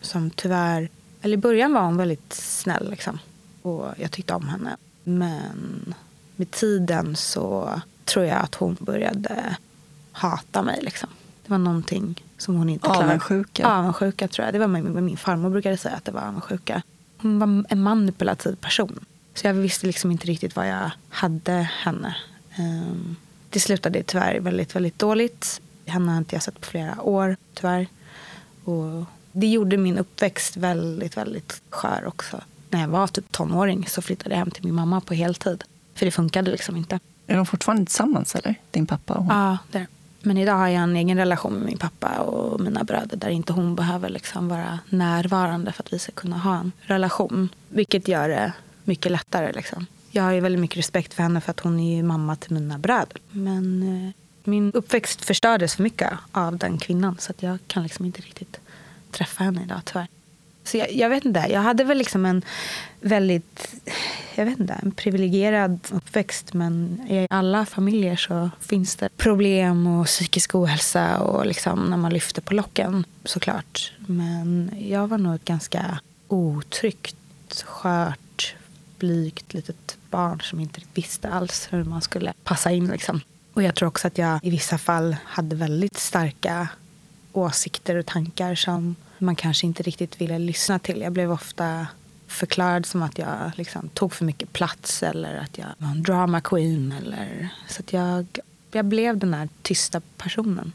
[0.00, 0.88] Som tyvärr,
[1.22, 3.18] eller i början var hon väldigt snäll liksom.
[3.62, 4.76] Och jag tyckte om henne.
[5.04, 5.94] Men
[6.36, 9.56] med tiden så tror jag att hon började
[10.12, 11.08] hata mig liksom.
[11.44, 13.04] Det var någonting som hon inte klarade.
[13.04, 13.66] Avundsjuka?
[13.66, 14.54] Avundsjuka tror jag.
[14.54, 16.82] Det var vad min farmor brukade säga att det var avundsjuka.
[17.18, 19.04] Hon var en manipulativ person.
[19.34, 22.16] Så jag visste liksom inte riktigt vad jag hade henne.
[22.58, 23.16] Um,
[23.50, 25.60] det slutade tyvärr väldigt, väldigt dåligt.
[25.86, 27.86] Henne har inte jag sett på flera år, tyvärr.
[28.64, 32.40] Och det gjorde min uppväxt väldigt, väldigt skör också.
[32.70, 35.64] När jag var typ tonåring så flyttade jag hem till min mamma på heltid.
[35.94, 37.00] För det funkade liksom inte.
[37.26, 38.54] Är de fortfarande tillsammans, eller?
[38.70, 39.36] Din pappa och hon?
[39.36, 39.86] Ja, det är
[40.22, 43.52] Men idag har jag en egen relation med min pappa och mina bröder där inte
[43.52, 47.48] hon behöver liksom vara närvarande för att vi ska kunna ha en relation.
[47.68, 48.52] Vilket gör det
[48.84, 49.52] mycket lättare.
[49.52, 49.86] Liksom.
[50.10, 52.78] Jag har ju väldigt mycket respekt för henne för att hon är mamma till mina
[52.78, 53.16] bröder.
[53.30, 54.12] Men eh,
[54.44, 58.60] min uppväxt förstördes för mycket av den kvinnan så att jag kan liksom inte riktigt
[59.12, 60.08] träffa henne idag tyvärr.
[60.64, 62.42] Så jag, jag, vet inte, jag hade väl liksom en
[63.00, 63.74] väldigt
[64.34, 70.06] jag vet inte, en privilegierad uppväxt men i alla familjer så finns det problem och
[70.06, 73.92] psykisk ohälsa och liksom när man lyfter på locken såklart.
[73.98, 78.54] Men jag var nog ett ganska otryggt, skört,
[78.98, 82.86] blygt litet barn som inte visste alls hur man skulle passa in.
[82.86, 83.20] Liksom.
[83.54, 86.68] Och jag tror också att jag i vissa fall hade väldigt starka
[87.32, 91.00] åsikter och tankar som man kanske inte riktigt ville lyssna till.
[91.00, 91.86] Jag blev ofta
[92.26, 96.40] förklarad som att jag liksom tog för mycket plats eller att jag var en drama
[96.40, 96.92] queen.
[96.92, 98.26] Eller, så att jag,
[98.72, 100.72] jag blev den där tysta personen.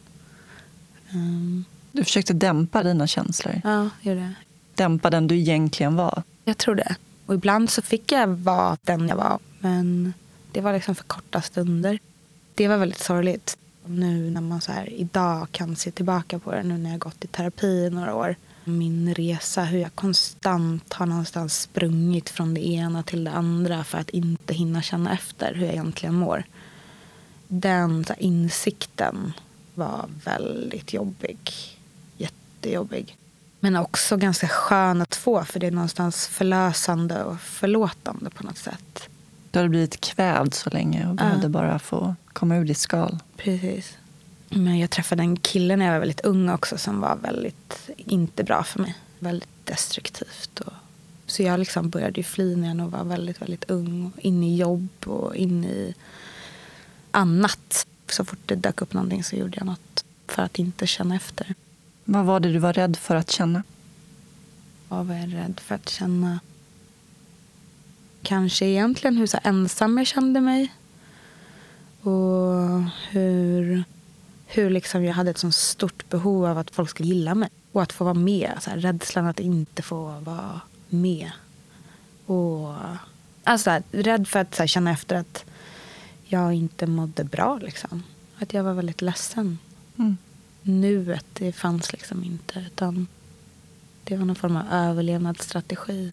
[1.13, 3.61] Um, du försökte dämpa dina känslor?
[3.63, 4.33] Ja, gjorde jag.
[4.75, 6.23] Dämpa den du egentligen var?
[6.43, 6.95] Jag tror det.
[7.25, 9.39] Och ibland så fick jag vara den jag var.
[9.59, 10.13] Men
[10.51, 11.99] det var liksom för korta stunder.
[12.55, 13.57] Det var väldigt sorgligt.
[13.87, 17.23] Nu när man så här, idag kan se tillbaka på det, nu när jag gått
[17.23, 18.35] i terapi i några år.
[18.63, 23.97] Min resa, hur jag konstant har någonstans sprungit från det ena till det andra för
[23.97, 26.43] att inte hinna känna efter hur jag egentligen mår.
[27.47, 29.33] Den här, insikten
[29.75, 31.39] var väldigt jobbig.
[32.17, 33.17] Jättejobbig.
[33.59, 38.57] Men också ganska skön att få för det är någonstans förlösande och förlåtande på något
[38.57, 39.09] sätt.
[39.55, 41.51] Du hade blivit kvävd så länge och behövde uh.
[41.51, 43.19] bara få komma ur ditt skal.
[43.37, 43.97] Precis.
[44.49, 48.43] Men jag träffade en kille när jag var väldigt ung också som var väldigt inte
[48.43, 48.95] bra för mig.
[49.19, 50.59] Väldigt destruktivt.
[50.59, 50.73] Och,
[51.25, 54.11] så jag liksom började fly när jag nog var väldigt, väldigt ung.
[54.17, 55.93] In i jobb och in i
[57.11, 57.87] annat.
[58.09, 61.55] Så fort det dök upp någonting så gjorde jag något för att inte känna efter.
[62.05, 63.63] Vad var det du var rädd för att känna?
[64.87, 66.39] Vad var jag rädd för att känna?
[68.25, 70.73] Kanske egentligen hur så ensam jag kände mig.
[72.01, 73.83] Och hur,
[74.45, 77.49] hur liksom jag hade ett så stort behov av att folk skulle gilla mig.
[77.71, 78.51] Och att få vara med.
[78.61, 81.31] Så här, rädslan att inte få vara med.
[82.25, 82.75] Och,
[83.43, 85.45] alltså här, rädd för att här, känna efter att
[86.23, 87.59] jag inte mådde bra.
[87.61, 88.03] Liksom.
[88.39, 89.57] Att jag var väldigt ledsen.
[89.97, 90.17] Mm
[90.65, 92.59] nuet, det fanns liksom inte.
[92.67, 93.07] Utan
[94.03, 96.11] det var någon form av överlevnadsstrategi.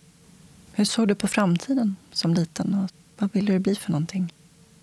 [0.72, 2.74] Hur såg du på framtiden som liten?
[2.74, 4.32] Och vad ville du bli för någonting?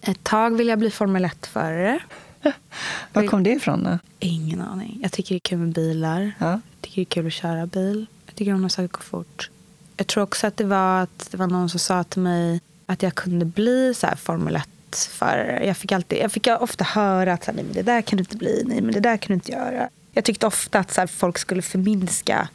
[0.02, 1.99] Ett tag ville jag bli Formel 1-förare.
[3.13, 3.84] Var kom det ifrån?
[3.84, 3.97] Då?
[4.19, 4.99] Ingen aning.
[5.02, 6.32] Jag tycker det är kul med bilar.
[6.39, 6.52] Ja.
[6.52, 8.06] Jag tycker det är kul att köra bil.
[8.25, 9.49] Jag tycker om när saker går fort.
[9.97, 13.04] Jag tror också att det var att det var någon som sa till mig att
[13.04, 17.47] jag kunde bli så Formel 1 för jag fick, alltid, jag fick ofta höra att
[17.47, 19.52] nej, men det där kan du inte bli, nej men det där kan du inte
[19.52, 19.89] göra.
[20.12, 22.49] Jag tyckte ofta att så här, folk skulle förminska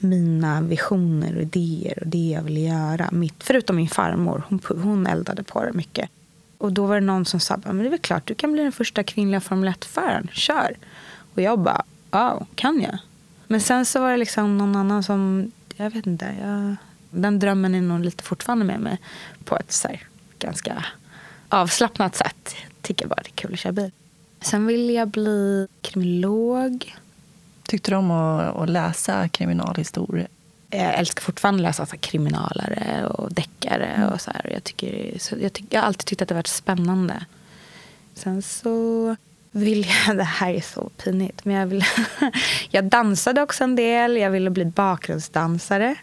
[0.00, 3.08] mina visioner och idéer och det jag ville göra.
[3.12, 6.10] Mitt, förutom min farmor, hon, hon eldade på det mycket.
[6.58, 8.62] Och då var det någon som sa, men det är väl klart du kan bli
[8.62, 10.76] den första kvinnliga Formel 1-föraren, kör.
[11.34, 12.98] Och jag bara, wow, kan jag?
[13.46, 16.76] Men sen så var det liksom någon annan som, jag vet inte, jag,
[17.10, 18.98] den drömmen är nog lite fortfarande med mig
[19.44, 20.06] på ett så här,
[20.38, 20.84] ganska
[21.48, 22.54] avslappnat sätt.
[22.54, 23.90] Jag Tycker bara det är kul att köra bil.
[24.40, 26.96] Sen ville jag bli kriminolog.
[27.70, 30.28] Tyckte du om att, att läsa kriminalhistorier?
[30.70, 33.86] Jag älskar fortfarande att läsa kriminalare och deckare.
[33.86, 34.08] Mm.
[34.08, 34.50] Och så här.
[34.52, 37.24] Jag, tycker, så, jag, tycker, jag har alltid tyckt att det varit spännande.
[38.14, 39.16] Sen så
[39.50, 41.84] vill jag, det här är så pinigt, men jag, vill,
[42.70, 44.16] jag dansade också en del.
[44.16, 45.94] Jag ville bli bakgrundsdansare.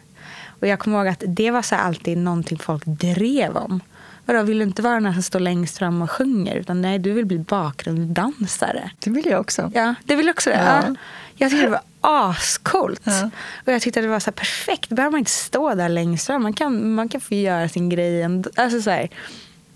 [0.46, 3.82] Och jag kommer ihåg att det var så alltid någonting folk drev om.
[4.28, 6.56] Vadå, vill du inte vara den som står längst fram och sjunger?
[6.56, 8.92] Utan nej, du vill bli bakgrundsdansare.
[9.00, 9.72] Det vill jag också.
[9.76, 10.56] Ja, det vill också det.
[10.56, 10.84] Ja.
[10.88, 10.96] Ja.
[11.36, 13.02] Jag tyckte det var ascoolt.
[13.04, 13.30] Ja.
[13.66, 14.90] Och jag tyckte det var så perfekt.
[14.90, 16.44] Då behöver man inte stå där längst fram.
[16.44, 18.50] Man kan, man kan få göra sin grej ändå.
[18.56, 19.10] Alltså så, här.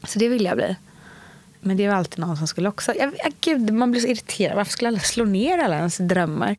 [0.03, 0.75] så det vill jag bli.
[1.59, 2.93] Men det var alltid någon som skulle också.
[2.95, 4.55] Jag, jag, gud, man blir så irriterad.
[4.55, 6.55] Varför skulle alla slå ner alla ens drömmar?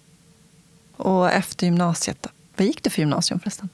[0.96, 2.30] Och efter gymnasiet då?
[2.56, 3.68] Vad gick du för gymnasium förresten?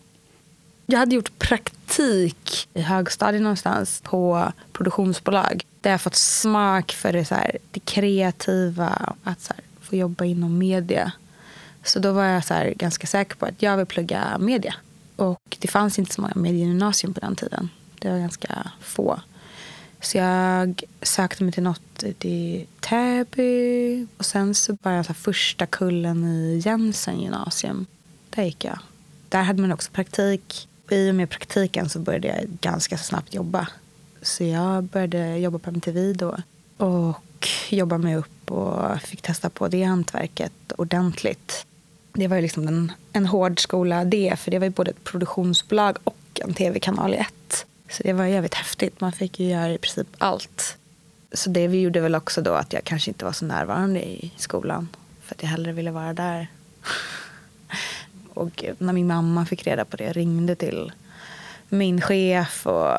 [0.91, 5.65] Jag hade gjort praktik i högstadiet någonstans på produktionsbolag.
[5.81, 10.25] Där jag fått smak för det, så här, det kreativa, att så här, få jobba
[10.25, 11.13] inom media.
[11.85, 14.75] Så då var jag så här, ganska säker på att jag vill plugga media.
[15.17, 17.69] Och det fanns inte så många mediegymnasium på den tiden.
[17.99, 19.21] Det var ganska få.
[20.01, 24.07] Så jag sökte mig till något i Täby.
[24.17, 27.87] Och sen så var jag så här första kullen i Jensen gymnasium.
[28.31, 28.79] Där gick jag.
[29.29, 30.68] Där hade man också praktik.
[30.91, 33.69] I och med praktiken så började jag ganska snabbt jobba.
[34.23, 36.37] Så jag började jobba på MTV då.
[36.77, 41.67] Och jobba mig upp och fick testa på det hantverket ordentligt.
[42.13, 44.37] Det var ju liksom en, en hård skola det.
[44.39, 47.67] För det var ju både ett produktionsbolag och en tv-kanal i ett.
[47.91, 49.01] Så det var jävligt häftigt.
[49.01, 50.77] Man fick ju göra i princip allt.
[51.33, 54.33] Så det vi gjorde väl också då att jag kanske inte var så närvarande i
[54.37, 54.89] skolan.
[55.23, 56.49] För att jag hellre ville vara där.
[58.39, 60.93] Och när min mamma fick reda på det ringde till
[61.69, 62.67] min chef.
[62.67, 62.93] Och,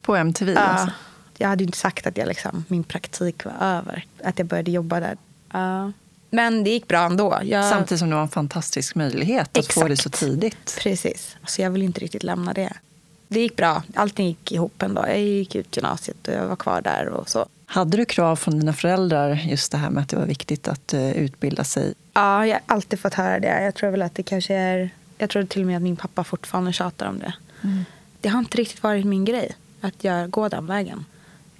[0.00, 0.94] På MTV ja, alltså?
[1.38, 4.06] jag hade ju inte sagt att jag liksom, min praktik var över.
[4.24, 5.16] Att jag började jobba där.
[5.52, 5.92] Ja.
[6.30, 7.38] Men det gick bra ändå.
[7.42, 10.18] Jag, Samtidigt som det var en fantastisk möjlighet att få det så Exakt.
[10.18, 10.78] tidigt.
[10.82, 11.36] Precis.
[11.46, 12.72] Så jag vill inte riktigt lämna det.
[13.28, 13.82] Det gick bra.
[13.94, 15.04] Allting gick ihop ändå.
[15.08, 17.46] Jag gick ut gymnasiet och jag var kvar där och så.
[17.72, 20.94] Hade du krav från dina föräldrar just det här med att det var viktigt att
[20.94, 21.94] eh, utbilda sig?
[22.12, 23.62] Ja, jag har alltid fått höra det.
[23.62, 24.90] Jag tror väl att det kanske är...
[25.18, 27.34] Jag tror till och med att min pappa fortfarande tjatar om det.
[28.20, 31.04] Det har inte riktigt varit min grej att jag går den vägen.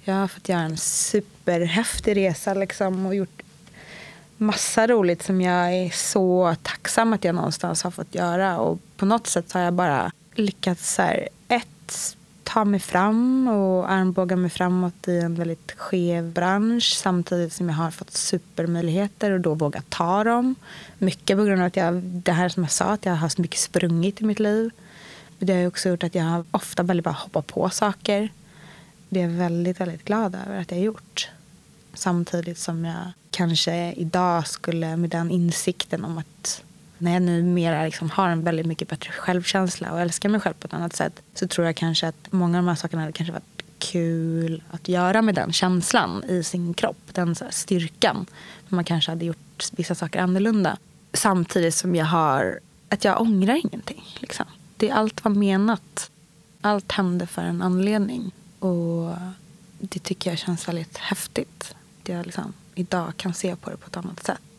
[0.03, 3.41] Jag har fått göra en superhäftig resa liksom och gjort
[4.37, 8.59] massa roligt som jag är så tacksam att jag någonstans har fått göra.
[8.59, 13.91] Och på något sätt har jag bara lyckats så här, ett, ta mig fram och
[13.91, 19.39] armbåga mig framåt i en väldigt skev bransch samtidigt som jag har fått supermöjligheter och
[19.39, 20.55] då vågat ta dem.
[20.97, 23.41] Mycket på grund av att jag, det här som jag sa, att jag har så
[23.41, 24.71] mycket sprungit i mitt liv.
[25.39, 28.29] Det har också gjort att jag har ofta väldigt bara hoppat på saker.
[29.09, 31.29] Det är jag väldigt, väldigt glad över att jag har gjort.
[31.93, 36.63] Samtidigt som jag kanske idag skulle med den insikten om att
[36.97, 40.67] när jag numera liksom har en väldigt mycket bättre självkänsla och älskar mig själv på
[40.67, 43.33] ett annat sätt så tror jag kanske att många av de här sakerna hade kanske
[43.33, 46.97] varit kul att göra med den känslan i sin kropp.
[47.11, 48.25] Den så här styrkan.
[48.67, 50.77] Man kanske hade gjort vissa saker annorlunda.
[51.13, 54.03] Samtidigt som jag har att jag ångrar ingenting.
[54.19, 54.45] Liksom.
[54.77, 56.11] Det, allt var menat.
[56.61, 58.31] Allt hände för en anledning.
[58.59, 59.15] Och
[59.79, 61.75] det tycker jag känns väldigt häftigt.
[62.01, 64.52] Att jag liksom idag kan se på det på ett annat sätt.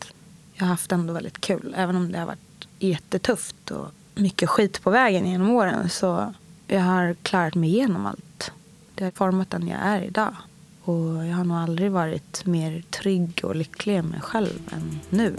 [0.55, 1.73] Jag har haft ändå väldigt kul.
[1.77, 5.89] Även om det har varit jättetufft och mycket skit på vägen genom åren.
[5.89, 6.33] Så
[6.67, 8.51] jag har klarat mig igenom allt.
[8.95, 10.35] Det har format den jag är idag.
[10.83, 15.35] Och jag har nog aldrig varit mer trygg och lycklig med mig själv än nu.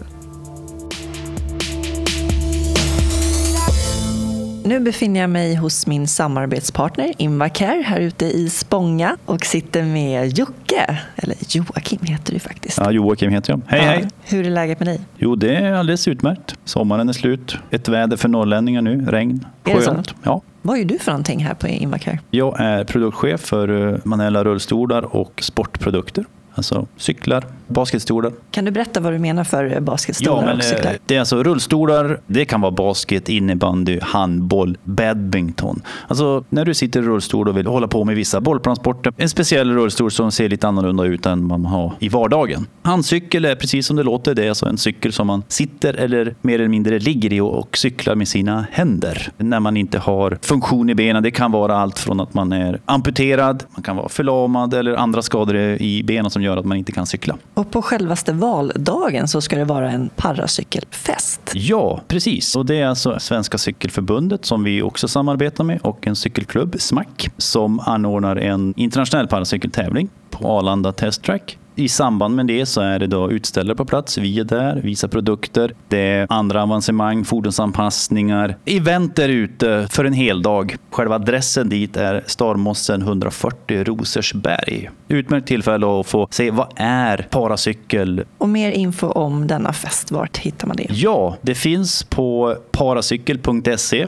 [4.67, 10.39] Nu befinner jag mig hos min samarbetspartner Invacare här ute i Spånga och sitter med
[10.39, 12.79] Jocke, eller Joakim heter du faktiskt.
[12.79, 13.61] Ja, Joakim heter jag.
[13.67, 14.09] Hej, Ja, hej.
[14.25, 15.01] Hur är läget med dig?
[15.19, 16.55] Jo, det är alldeles utmärkt.
[16.65, 17.57] Sommaren är slut.
[17.71, 19.07] Ett väder för norrlänningar nu.
[19.09, 19.47] Regn.
[19.65, 19.91] Är det så?
[19.91, 20.15] Skönt.
[20.23, 20.43] Ja.
[20.63, 22.19] Vad är du för någonting här på Invacare?
[22.31, 26.25] Jag är produktchef för eh, manuella rullstolar och sportprodukter.
[26.57, 28.33] Alltså cyklar, basketstolar.
[28.51, 30.97] Kan du berätta vad du menar för basketstolar Ja, men, och eh, cyklar?
[31.07, 35.83] det är alltså rullstolar, det kan vara basket, innebandy, handboll, badminton.
[36.09, 39.13] Alltså när du sitter i rullstol och vill hålla på med vissa bollplansporter.
[39.17, 42.67] En speciell rullstol som ser lite annorlunda ut än man har i vardagen.
[42.83, 46.35] Handcykel är precis som det låter, det är alltså en cykel som man sitter eller
[46.43, 49.29] mer eller mindre ligger i och, och cyklar med sina händer.
[49.37, 51.23] När man inte har funktion i benen.
[51.23, 55.23] Det kan vara allt från att man är amputerad, man kan vara förlamad eller andra
[55.23, 57.37] skador i benen som gör att man inte kan cykla.
[57.55, 61.41] Och på självaste valdagen så ska det vara en paracykelfest.
[61.55, 62.57] Ja, precis.
[62.57, 67.07] Och det är alltså Svenska Cykelförbundet som vi också samarbetar med och en cykelklubb, SMAC,
[67.37, 72.99] som anordnar en internationell paracykeltävling på Arlanda Test Track I samband med det så är
[72.99, 74.19] det då utställare på plats.
[74.19, 75.75] Vi är där, visar produkter.
[75.89, 78.57] Det är andra avancemang, fordonsanpassningar.
[78.65, 80.77] Event där ute för en hel dag.
[80.91, 84.91] Själva adressen dit är Starmossen 140 Rosersberg.
[85.09, 88.25] Utmärkt tillfälle att få se vad är paracykel?
[88.39, 90.87] Och mer info om denna fest, vart hittar man det?
[90.91, 94.07] Ja, det finns på paracykel.se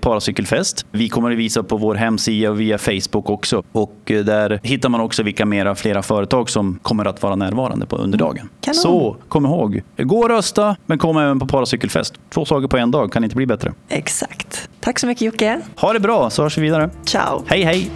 [0.00, 0.86] paracykelfest.
[0.90, 3.62] Vi kommer att visa på vår hemsida och via Facebook också.
[3.72, 7.86] Och eh, där hittar man också vilka mera flera företag som kommer att vara närvarande
[7.86, 8.48] på under dagen.
[8.60, 8.74] Kanon.
[8.74, 12.14] Så kom ihåg, gå och rösta men kom även på paracykelfest.
[12.30, 13.72] Två saker på en dag kan inte bli bättre.
[13.88, 14.68] Exakt.
[14.80, 15.60] Tack så mycket Jocke.
[15.76, 16.90] Ha det bra så hörs vi vidare.
[17.04, 17.44] Ciao.
[17.46, 17.90] Hej hej!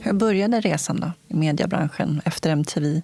[0.00, 3.02] Hur började resan då i mediebranschen efter MTV?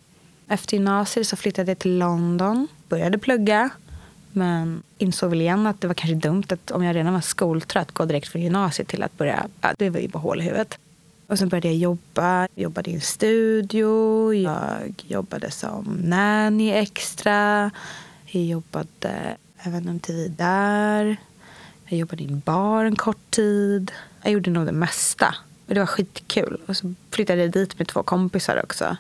[0.49, 2.69] Efter gymnasiet så flyttade jag till London.
[2.89, 3.71] Började plugga.
[4.33, 7.93] Men insåg väl igen att det var kanske dumt att om jag redan var skoltrött
[7.93, 9.47] gå direkt från gymnasiet till att börja.
[9.61, 10.79] Ja, det var ju bara hål i huvudet.
[11.29, 12.49] Och sen började jag jobba.
[12.55, 14.35] Jobbade i en studio.
[14.35, 17.71] Jag jobbade som nanny extra.
[18.27, 21.17] Jag jobbade även MTV där.
[21.85, 23.93] Jag jobbade i en bar en kort tid.
[24.23, 25.35] Jag gjorde nog det mesta.
[25.67, 26.61] Och det var skitkul.
[26.67, 28.97] Och så flyttade jag dit med två kompisar också.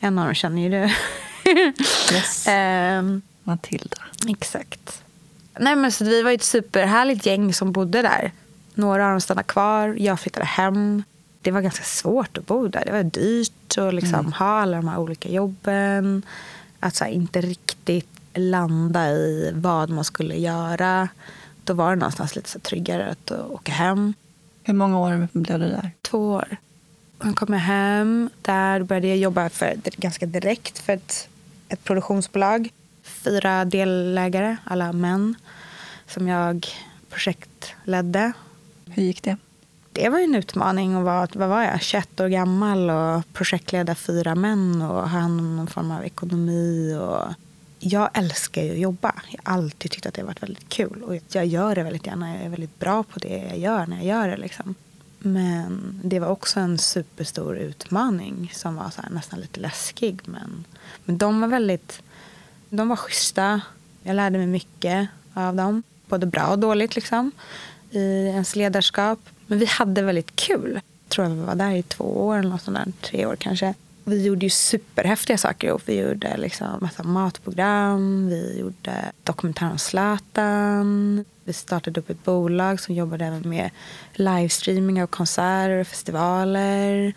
[0.00, 0.90] En av dem känner ju du.
[2.12, 2.44] Yes.
[2.48, 3.96] Ehm, Matilda.
[4.28, 5.02] exakt.
[5.58, 8.32] Nej, men så vi var ett superhärligt gäng som bodde där.
[8.74, 9.96] Några av dem stannade kvar.
[9.98, 11.02] Jag flyttade hem.
[11.42, 12.84] Det var ganska svårt att bo där.
[12.84, 16.22] Det var dyrt att liksom ha alla de här olika jobben.
[16.80, 21.08] Att så här, inte riktigt landa i vad man skulle göra.
[21.64, 24.14] Då var det någonstans lite så tryggare att åka hem.
[24.62, 25.90] Hur många år blev det där?
[26.02, 26.56] Två år.
[27.22, 28.30] Sen kom jag hem.
[28.42, 31.28] Där började jag jobba för, ganska direkt för ett,
[31.68, 32.68] ett produktionsbolag.
[33.02, 35.34] Fyra delägare, alla män,
[36.06, 36.66] som jag
[37.10, 38.32] projektledde.
[38.86, 39.36] Hur gick det?
[40.00, 43.94] Det var ju en utmaning att vara, vad var jag, 21 år gammal och projektleda
[43.94, 46.94] fyra män och ha hand om någon form av ekonomi.
[47.00, 47.34] Och
[47.78, 49.14] jag älskar ju att jobba.
[49.28, 51.02] Jag har alltid tyckt att det har varit väldigt kul.
[51.02, 52.34] Och jag gör det väldigt gärna.
[52.34, 54.36] Jag är väldigt bra på det jag gör när jag gör det.
[54.36, 54.74] Liksom.
[55.18, 60.20] Men det var också en superstor utmaning som var så här, nästan lite läskig.
[60.24, 60.64] Men,
[61.04, 62.02] men de var väldigt
[62.70, 63.60] de var schyssta.
[64.02, 65.82] Jag lärde mig mycket av dem.
[66.06, 67.30] Både bra och dåligt liksom,
[67.90, 69.18] i ens ledarskap.
[69.48, 70.72] Men vi hade väldigt kul.
[70.74, 73.36] Jag tror att vi var där i två år, eller något sånt där, tre år
[73.36, 73.74] kanske.
[74.04, 75.82] Vi gjorde ju superhäftiga saker ihop.
[75.84, 81.24] Vi gjorde liksom massa matprogram, vi gjorde dokumentär om Zlatan.
[81.44, 83.70] Vi startade upp ett bolag som jobbade även med
[84.12, 87.12] livestreaming av konserter och festivaler.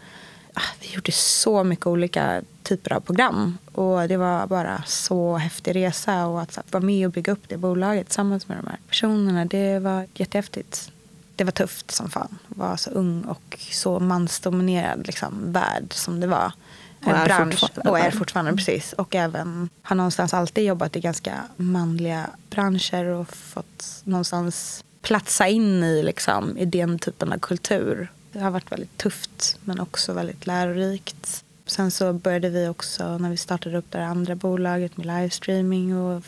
[0.54, 3.58] Ah, vi gjorde så mycket olika typer av program.
[3.72, 6.26] Och Det var bara så häftig resa.
[6.26, 9.80] Och att vara med och bygga upp det bolaget tillsammans med de här personerna, det
[9.80, 10.92] var jättehäftigt.
[11.36, 12.38] Det var tufft som fan.
[12.50, 16.52] att Vara så ung och så mansdominerad liksom, värld som det var.
[17.06, 17.64] Och är Bransch.
[17.86, 18.94] Och är fortfarande, precis.
[18.94, 25.84] Och även har någonstans alltid jobbat i ganska manliga branscher och fått någonstans platsa in
[25.84, 28.12] i, liksom, i den typen av kultur.
[28.32, 31.44] Det har varit väldigt tufft men också väldigt lärorikt.
[31.66, 36.24] Sen så började vi också när vi startade upp det andra bolaget med livestreaming och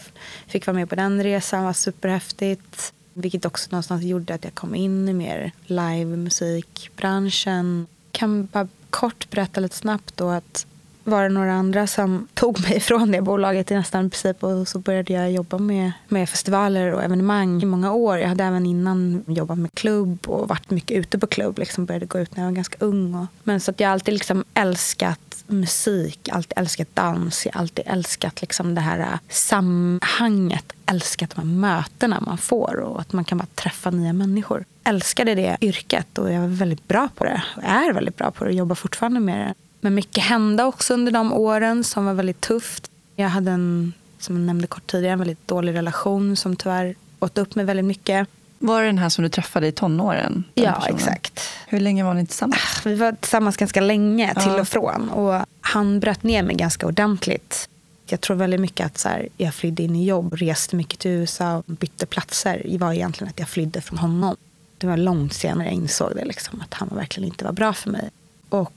[0.47, 1.59] fick vara med på den resan.
[1.59, 2.93] Det var superhäftigt.
[3.13, 7.87] Vilket också någonstans gjorde att jag kom in i mer livemusikbranschen.
[8.11, 10.65] Kan bara kort berätta lite snabbt då att
[11.03, 14.79] var det några andra som tog mig ifrån det bolaget i nästan princip och så
[14.79, 18.17] började jag jobba med, med festivaler och evenemang i många år.
[18.17, 21.59] Jag hade även innan jobbat med klubb och varit mycket ute på klubb.
[21.59, 23.15] Liksom började gå ut när jag var ganska ung.
[23.15, 27.61] Och, men så att jag har alltid liksom älskat musik, alltid älskat dans, jag har
[27.61, 33.13] alltid älskat liksom det här äh, sammanhanget, älskat de här mötena man får och att
[33.13, 34.65] man kan bara träffa nya människor.
[34.83, 38.43] Älskade det yrket och jag var väldigt bra på det och är väldigt bra på
[38.43, 39.53] det och jobbar fortfarande med det.
[39.83, 42.91] Men mycket hände också under de åren som var väldigt tufft.
[43.15, 47.37] Jag hade en, som jag nämnde kort tidigare, en väldigt dålig relation som tyvärr åt
[47.37, 48.27] upp mig väldigt mycket.
[48.59, 50.43] Var det den här som du träffade i tonåren?
[50.53, 50.95] Ja, personen?
[50.95, 51.39] exakt.
[51.67, 52.81] Hur länge var ni tillsammans?
[52.85, 54.61] Vi var tillsammans ganska länge, till Ja.
[54.61, 55.09] och från.
[55.09, 57.69] Och han bröt ner mig ganska ordentligt.
[58.05, 61.11] Jag tror väldigt mycket att så här, jag flydde in i jobb, reste mycket till
[61.11, 62.61] USA och bytte platser.
[62.65, 64.35] Det var egentligen att jag flydde från honom.
[64.77, 67.89] Det var långt senare jag insåg det, liksom, att han verkligen inte var bra för
[67.89, 68.09] mig.
[68.49, 68.73] Och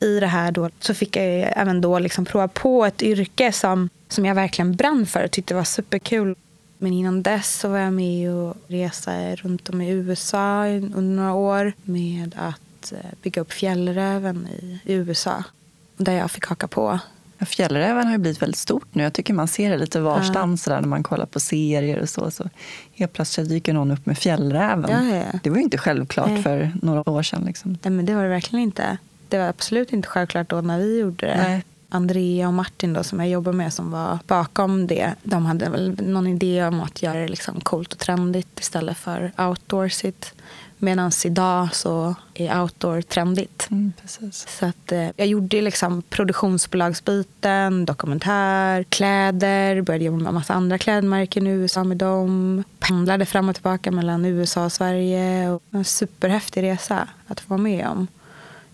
[0.00, 3.88] i det här då, så fick jag även då liksom prova på ett yrke som,
[4.08, 6.36] som jag verkligen brann för och tyckte var superkul.
[6.78, 11.32] Men innan dess så var jag med och resa runt om i USA under några
[11.32, 15.44] år med att eh, bygga upp fjällräven i, USA.
[15.96, 16.98] Där jag fick haka på.
[17.38, 19.02] Ja, Fjällräven har ju blivit väldigt stort nu.
[19.02, 22.30] Jag tycker man ser det lite varstans sådär när man kollar på serier och så.
[22.30, 22.50] så
[22.94, 25.08] helt plötsligt dyker någon upp med fjällräven.
[25.08, 25.38] Ja, ja.
[25.42, 26.42] Det var ju inte självklart Nej.
[26.42, 27.44] för några år sedan.
[27.46, 27.78] Liksom.
[27.82, 28.98] Nej, men det var det verkligen inte.
[29.30, 31.36] Det var absolut inte självklart då när vi gjorde det.
[31.36, 31.64] Nej.
[31.92, 35.14] Andrea och Martin då, som jag jobbar med som var bakom det.
[35.22, 39.32] De hade väl någon idé om att göra det liksom coolt och trendigt istället för
[39.38, 40.34] outdoorsigt.
[40.82, 43.68] Medan idag så är outdoor trendigt.
[43.70, 43.92] Mm.
[44.30, 50.78] Så att, eh, jag gjorde liksom produktionsbolagsbiten, dokumentär, kläder, började jobba med en massa andra
[50.78, 52.64] klädmärken i USA med dem.
[52.78, 55.50] Pendlade fram och tillbaka mellan USA och Sverige.
[55.50, 58.06] Och en superhäftig resa att få vara med om.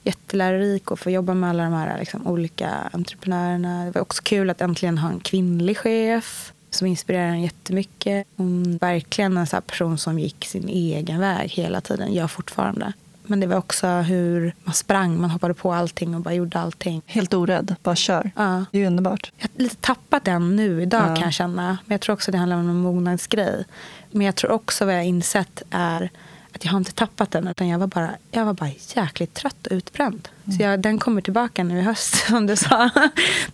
[0.07, 3.84] Jättelärorik att få jobba med alla de här liksom, olika entreprenörerna.
[3.84, 8.26] Det var också kul att äntligen ha en kvinnlig chef som inspirerar en jättemycket.
[8.36, 12.92] Hon verkligen en sån här person som gick sin egen väg hela tiden, gör fortfarande.
[13.28, 17.02] Men det var också hur man sprang, man hoppade på allting och bara gjorde allting.
[17.07, 18.30] Helt orädd, bara kör.
[18.36, 18.64] Ja.
[18.72, 19.32] Det är ju underbart.
[19.36, 21.14] Jag har lite tappat den nu idag Ja.
[21.14, 21.78] kan jag känna.
[21.86, 23.64] Men jag tror också det handlar om en mognadsgrej.
[24.11, 26.11] Men jag tror också vad jag har insett är
[26.57, 27.48] att jag har inte tappat den.
[27.48, 30.28] Utan jag var bara, jag var bara jäkligt trött och utbränd.
[30.57, 32.90] Så jag, den kommer tillbaka nu i höst som du sa.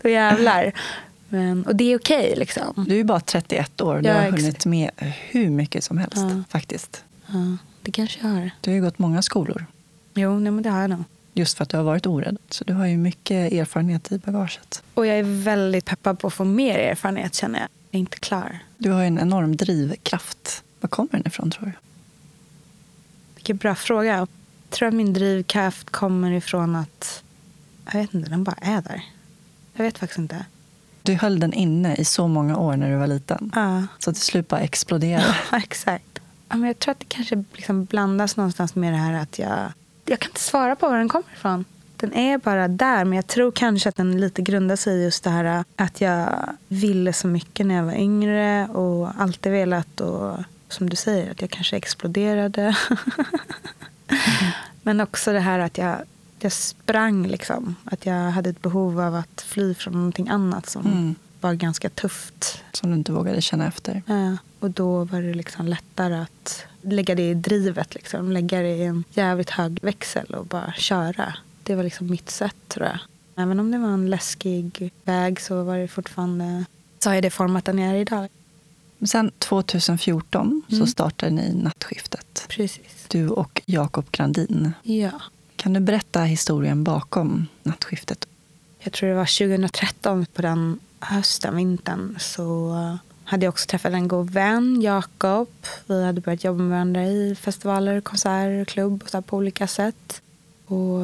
[0.03, 0.73] Då jävlar.
[1.29, 2.85] Men, och det är okej liksom.
[2.89, 3.99] Du är bara 31 år.
[4.01, 4.91] Du Ja, har hunnit med
[5.31, 6.43] hur mycket som helst Ja.
[6.49, 7.05] faktiskt.
[7.27, 8.51] Ja, det kanske jag har.
[8.61, 9.67] Du har ju gått många skolor
[10.15, 11.05] Jo, nej, men det har jag nog.
[11.35, 12.37] just för att du har varit orädd.
[12.51, 14.83] Så du har ju mycket erfarenhet i bagaget.
[14.95, 17.69] Och jag är väldigt peppad på att få mer erfarenhet känner jag.
[17.91, 18.59] Jag är inte klar.
[18.79, 20.63] Du har en enorm drivkraft.
[20.81, 21.73] Var kommer den ifrån tror du?
[23.43, 24.17] Vilken bra fråga.
[24.17, 24.29] Jag
[24.71, 27.23] tror att min drivkraft kommer ifrån att...
[27.93, 29.05] Jag vet inte, den bara är där.
[29.73, 30.45] Jag vet faktiskt inte.
[31.03, 33.53] Du höll den inne i så många år när du var liten.
[33.55, 35.35] Ja, Så till slut bara exploderade.
[35.53, 36.19] exakt.
[36.49, 39.73] Ja, men jag tror att det kanske liksom blandas någonstans med det här att jag...
[40.05, 41.65] Jag kan inte svara på var den kommer ifrån.
[41.97, 45.25] Den är bara där, men jag tror kanske att den lite grundar sig i just
[45.25, 50.39] det här att jag ville så mycket när jag var yngre och alltid velat och
[50.73, 52.77] som du säger, att jag kanske exploderade.
[54.83, 55.97] Men också det här att jag,
[56.41, 57.77] jag sprang liksom.
[57.85, 61.15] Att jag hade ett behov av att fly från någonting annat som Mm.
[61.41, 62.63] var ganska tufft.
[62.73, 64.03] Som du inte vågade känna efter.
[64.07, 67.95] Ja, och då var det liksom lättare att lägga det i drivet.
[67.95, 68.33] Liksom.
[68.33, 71.35] Lägga det i en jävligt hög växel och bara köra.
[71.63, 72.99] Det var liksom mitt sätt tror jag.
[73.37, 76.65] Även om det var en läskig väg så var det fortfarande
[76.99, 78.29] så har jag det format den jag är idag.
[79.07, 80.87] Sen 2014 så Mm.
[80.87, 82.45] startade ni Nattskiftet.
[82.49, 83.07] Precis.
[83.09, 84.73] Du och Jakob Grandin.
[84.83, 85.11] Ja.
[85.57, 88.27] Kan du berätta historien bakom Nattskiftet?
[88.81, 92.75] Jag tror det var 2013 på den hösten, vintern, så
[93.25, 95.49] hade jag också träffat en god vän, Jakob.
[95.87, 100.23] Vi hade börjat jobba med varandra i festivaler, konserter, klubb och så på olika sätt.
[100.67, 101.01] Och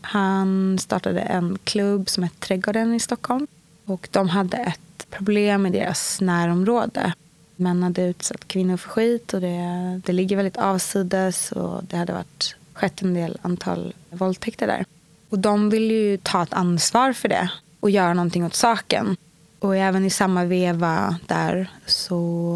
[0.00, 3.46] han startade en klubb som hette Trädgården i Stockholm.
[3.84, 7.12] Och de hade ett problem i deras närområde.
[7.60, 12.12] Män hade utsatt kvinnor för skit och det, det ligger väldigt avsides och det hade
[12.12, 14.84] varit, skett en del antal våldtäkter där.
[15.28, 17.50] Och de vill ju ta ett ansvar för det
[17.80, 19.16] och göra någonting åt saken.
[19.58, 22.54] Och även i samma veva där så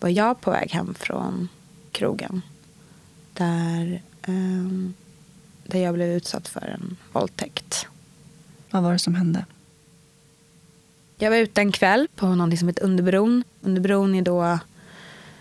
[0.00, 1.48] var jag på väg hem från
[1.92, 2.42] krogen.
[3.32, 4.94] Där, ehm,
[5.66, 7.86] där jag blev utsatt för en våldtäkt.
[8.70, 9.44] Vad var det som hände?
[11.18, 13.44] Jag var ute en kväll på någonting som heter Underbron.
[13.60, 14.58] Underbron är då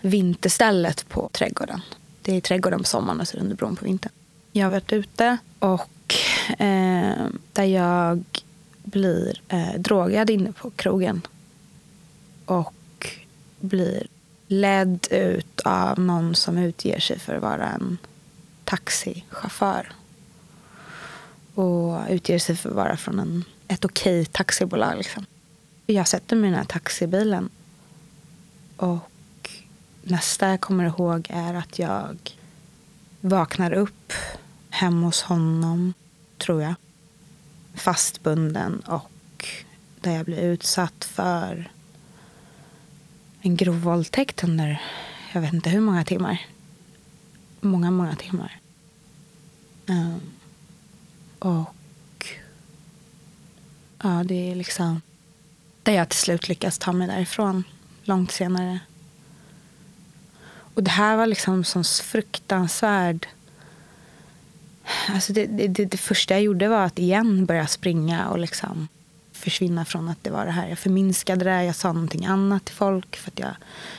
[0.01, 1.81] vinterstället på trädgården.
[2.21, 4.11] Det är trädgården på sommaren och så är det Underbron på vintern.
[4.51, 6.15] Jag har varit ute och
[6.59, 8.23] eh, där jag
[8.83, 11.21] blir eh, drogad inne på krogen.
[12.45, 12.73] Och
[13.59, 14.07] blir
[14.47, 17.97] ledd ut av någon som utger sig för att vara en
[18.63, 19.91] taxichaufför.
[21.55, 24.97] Och utger sig för att vara från en, ett okej taxibolag.
[24.97, 25.25] Liksom.
[25.85, 27.49] Jag sätter mig i den här taxibilen.
[28.77, 29.49] Och
[30.03, 32.17] nästa jag kommer ihåg är att jag
[33.21, 34.13] vaknar upp
[34.69, 35.93] hemma hos honom,
[36.37, 36.75] tror jag.
[37.73, 39.47] Fastbunden och
[40.01, 41.71] där jag blir utsatt för
[43.41, 44.81] en grov våldtäkt under
[45.35, 46.45] jag vet inte hur många timmar.
[47.61, 48.59] Många, många timmar.
[49.87, 50.21] Um,
[51.39, 52.27] och
[54.03, 55.01] ja, det är liksom
[55.85, 57.63] där jag till slut lyckas ta mig därifrån
[58.03, 58.79] långt senare.
[60.47, 63.27] Och det här var liksom sån fruktansvärd...
[65.09, 68.87] Alltså det, det, det, det första jag gjorde var att igen börja springa och liksom
[69.31, 70.67] försvinna från att det var det här.
[70.67, 73.55] Jag förminskade det, jag sa någonting annat till folk för att jag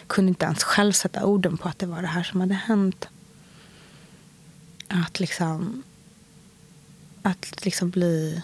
[0.07, 3.09] kunde inte ens själv sätta orden på att det var det här som hade hänt.
[4.89, 5.82] Att liksom...
[7.22, 8.43] Att liksom bli...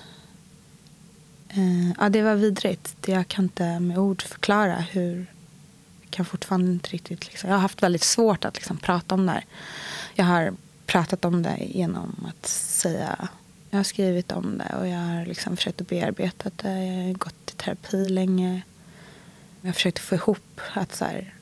[1.54, 2.96] Eh, ja, det var vidrigt.
[3.00, 5.26] Det Jag kan inte med ord förklara hur...
[6.02, 7.26] Jag kan fortfarande inte riktigt...
[7.26, 9.44] Liksom, jag har haft väldigt svårt att liksom prata om det här.
[10.14, 10.52] Jag har
[10.86, 13.28] pratat om det genom att säga
[13.70, 16.84] Jag har skrivit om det och jag har liksom försökt att bearbeta det.
[16.84, 18.62] Jag har gått i terapi länge.
[19.60, 21.34] Jag har försökt få ihop att så här,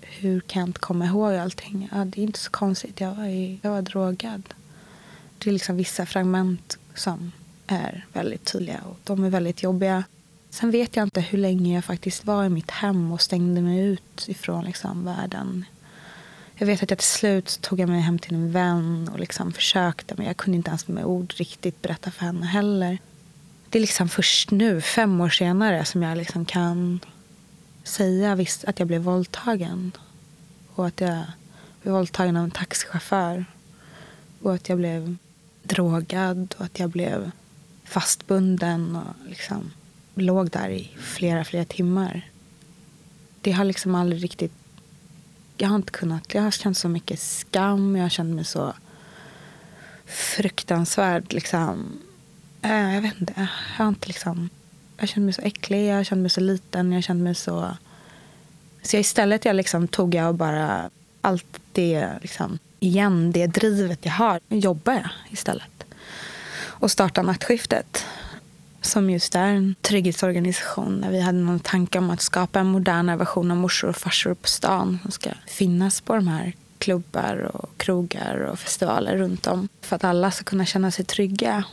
[0.00, 1.88] hur kan jag inte komma ihåg allting?
[1.92, 3.00] Ja, det är inte så konstigt.
[3.00, 3.26] Jag var,
[3.62, 4.42] jag var drogad.
[5.38, 7.32] Det är liksom vissa fragment som
[7.70, 10.04] är väldigt tydliga och de är väldigt jobbiga.
[10.50, 13.80] Sen vet jag inte hur länge jag faktiskt var i mitt hem och stängde mig
[13.80, 15.64] ut ifrån liksom världen.
[16.54, 19.52] Jag vet att jag till slut tog jag mig hem till en vän och liksom
[19.52, 22.98] försökte men jag kunde inte ens med ord riktigt berätta för henne heller.
[23.68, 27.00] Det är liksom först nu, fem år senare, som jag liksom kan
[27.84, 29.92] säga visst att jag blev våldtagen.
[30.74, 31.22] Och att jag
[31.82, 33.44] blev våldtagen av en taxichaufför.
[34.42, 35.16] Och att jag blev
[35.62, 37.30] drogad och att jag blev
[37.90, 39.70] fastbunden och liksom
[40.14, 42.30] låg där i flera, flera timmar.
[43.40, 44.52] Det har liksom aldrig riktigt...
[45.56, 46.34] Jag har inte kunnat...
[46.34, 47.96] Jag har känt så mycket skam.
[47.96, 48.74] Jag har känt mig så
[50.06, 51.32] fruktansvärd.
[51.32, 51.98] Liksom.
[52.62, 53.34] Äh, jag vet inte.
[53.36, 54.50] Jag har inte liksom...
[54.96, 57.76] Jag kände mig så äcklig, jag kände mig så liten, jag kände mig så...
[58.82, 64.12] Så jag istället jag liksom tog jag bara allt det, liksom, igen, det drivet jag
[64.12, 65.80] har, jobbar jag istället.
[66.80, 68.04] Och starta nattskiftet
[68.80, 71.00] som just är en trygghetsorganisation.
[71.00, 74.34] Där vi hade någon tanke om att skapa en modernare version av morsor och farsor
[74.34, 79.68] på stan som ska finnas på de här klubbar och krogar och festivaler runt om.
[79.80, 81.64] För att alla ska kunna känna sig trygga.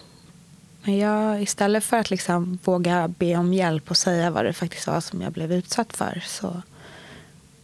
[0.84, 4.88] Men jag, istället för att liksom våga be om hjälp och säga vad det faktiskt
[4.88, 6.62] var som jag blev utsatt för så,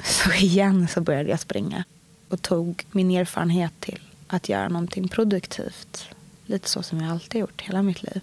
[0.03, 1.83] så igen så började jag springa
[2.29, 6.12] och tog min erfarenhet till att göra någonting produktivt.
[6.45, 8.21] Lite så som jag alltid gjort hela mitt liv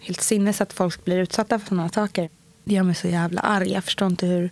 [0.00, 2.30] helt sinnes att folk blir utsatta för sådana saker.
[2.64, 3.72] Det gör mig så jävla arg.
[3.72, 4.50] Jag förstår inte hur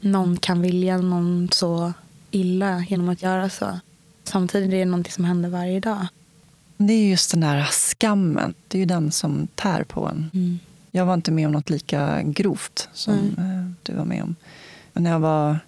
[0.00, 1.92] någon kan vilja någon så
[2.30, 3.80] illa genom att göra så.
[4.24, 6.06] Samtidigt är det någonting som händer varje dag.
[6.76, 8.54] Det är just den där skammen.
[8.68, 10.30] Det är ju den som tär på en.
[10.34, 10.58] Mm.
[10.90, 13.76] Jag var inte med om något lika grovt som mm.
[13.82, 14.36] du var med om.
[14.92, 15.58] Men när jag var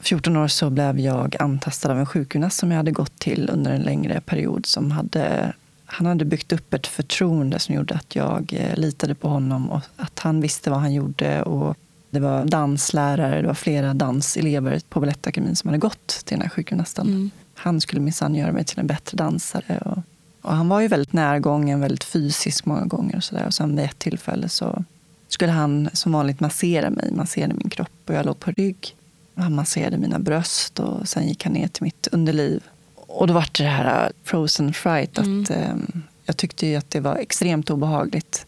[0.00, 3.72] 14 år så blev jag antastad av en sjukgymnast som jag hade gått till under
[3.72, 5.52] en längre period som hade
[5.90, 9.80] han hade byggt upp ett förtroende som gjorde att jag eh, litade på honom och
[9.96, 11.42] att han visste vad han gjorde.
[11.42, 11.76] Och
[12.10, 16.48] det var danslärare, det var flera danselever på Balettakademin som hade gått till den här
[16.48, 17.06] sjukgymnasten.
[17.06, 17.30] Mm.
[17.54, 19.78] Han skulle minsann göra mig till en bättre dansare.
[19.84, 19.98] Och,
[20.42, 23.16] och, han var ju väldigt närgången, väldigt fysisk många gånger.
[23.16, 23.46] Och, så där.
[23.46, 24.84] och sen vid ett tillfälle så
[25.28, 28.94] skulle han som vanligt massera mig, masserade min kropp och jag låg på rygg.
[29.38, 32.62] Han masserade mina bröst och sen gick han ner till mitt underliv
[33.08, 35.18] och då var det det här uh, frozen fright.
[35.18, 35.42] Mm.
[35.42, 38.46] Att, um, jag tyckte ju att det var extremt obehagligt.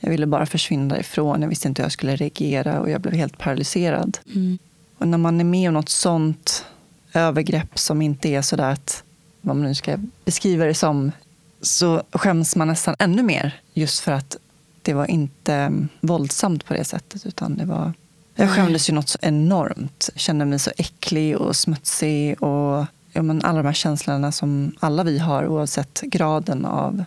[0.00, 1.42] Jag ville bara försvinna därifrån.
[1.42, 4.18] Jag visste inte hur jag skulle reagera och jag blev helt paralyserad.
[4.34, 4.58] Mm.
[4.98, 6.64] Och när man är med om något sånt
[7.12, 9.04] övergrepp som inte är sådär att,
[9.40, 11.12] vad man nu ska beskriva det som,
[11.60, 13.60] så skäms man nästan ännu mer.
[13.74, 14.36] Just för att
[14.82, 17.26] det var inte um, våldsamt på det sättet.
[17.26, 17.92] Utan det var,
[18.38, 20.10] jag skämdes ju något så enormt.
[20.14, 22.42] Kände mig så äcklig och smutsig.
[22.42, 27.04] och ja, men alla de här känslorna som alla vi har oavsett graden av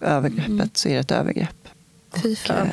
[0.00, 0.70] övergreppet mm.
[0.74, 1.68] så är det ett övergrepp.
[2.22, 2.66] Fy och, eh,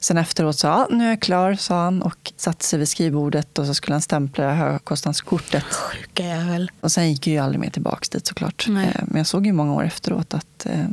[0.00, 3.58] sen efteråt sa ja, nu är jag klar, sa han och satte sig vid skrivbordet
[3.58, 5.64] och så skulle han stämpla högkostnadskortet.
[5.64, 6.70] Sjuka jävel.
[6.80, 8.68] Och sen gick jag ju aldrig mer tillbaka dit såklart.
[8.68, 10.86] Eh, men jag såg ju många år efteråt att eh,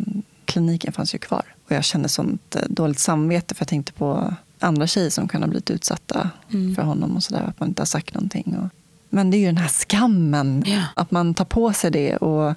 [0.46, 1.44] kliniken fanns ju kvar.
[1.66, 5.42] Och jag kände sånt eh, dåligt samvete för jag tänkte på andra tjejer som kan
[5.42, 6.76] ha blivit utsatta mm.
[6.76, 7.44] för honom och sådär.
[7.48, 8.58] Att man inte har sagt någonting.
[8.58, 8.70] Och,
[9.10, 10.82] men det är ju den här skammen, ja.
[10.96, 12.18] att man tar på sig det.
[12.18, 12.54] och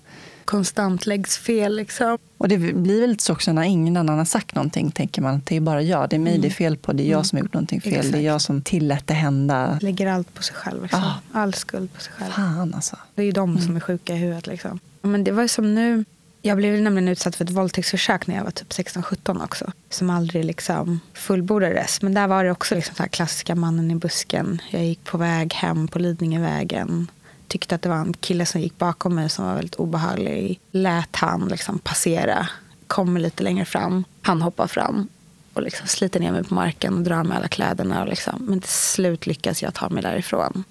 [0.46, 1.76] Konstant läggs fel.
[1.76, 2.18] Liksom.
[2.38, 5.46] Och det blir väl så också när ingen annan har sagt någonting, tänker man att
[5.46, 6.42] det är bara jag, det är mig mm.
[6.42, 7.24] det är fel på, det är jag mm.
[7.24, 8.12] som har gjort någonting fel, Exakt.
[8.12, 9.78] det är jag som tillät det hända.
[9.82, 11.02] Lägger allt på sig själv, liksom.
[11.02, 11.14] ah.
[11.32, 12.30] all skuld på sig själv.
[12.30, 12.96] Fan alltså.
[13.14, 13.62] Det är ju de mm.
[13.62, 14.46] som är sjuka i huvudet.
[14.46, 14.78] Liksom.
[15.02, 16.04] Men det var som nu,
[16.42, 19.72] jag blev nämligen utsatt för ett våldtäktsförsök när jag var typ 16-17 också.
[19.90, 22.02] Som aldrig liksom fullbordades.
[22.02, 24.62] Men där var det också liksom så här klassiska mannen i busken.
[24.70, 27.10] Jag gick på väg hem på Lidingövägen.
[27.48, 30.60] Tyckte att det var en kille som gick bakom mig som var väldigt obehaglig.
[30.70, 32.48] Lät han liksom passera.
[32.86, 34.04] Kommer lite längre fram.
[34.22, 35.08] Han hoppar fram
[35.52, 38.02] och liksom sliter ner mig på marken och drar med alla kläderna.
[38.02, 38.44] Och liksom.
[38.46, 40.64] Men till slut lyckas jag ta mig därifrån.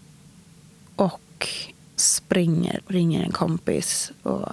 [0.95, 1.47] Och
[1.95, 4.11] springer och ringer en kompis.
[4.23, 4.49] Och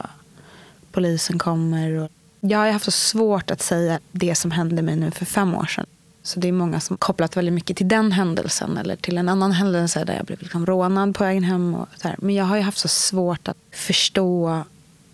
[0.93, 1.93] polisen kommer.
[1.93, 5.55] Och jag har haft så svårt att säga det som hände mig nu för fem
[5.55, 5.87] år sedan.
[6.23, 9.53] Så det är många som kopplat väldigt mycket till den händelsen eller till en annan
[9.53, 11.75] händelse där jag blev liksom rånad på vägen hem.
[11.75, 12.17] Och så här.
[12.21, 14.65] Men jag har haft så svårt att förstå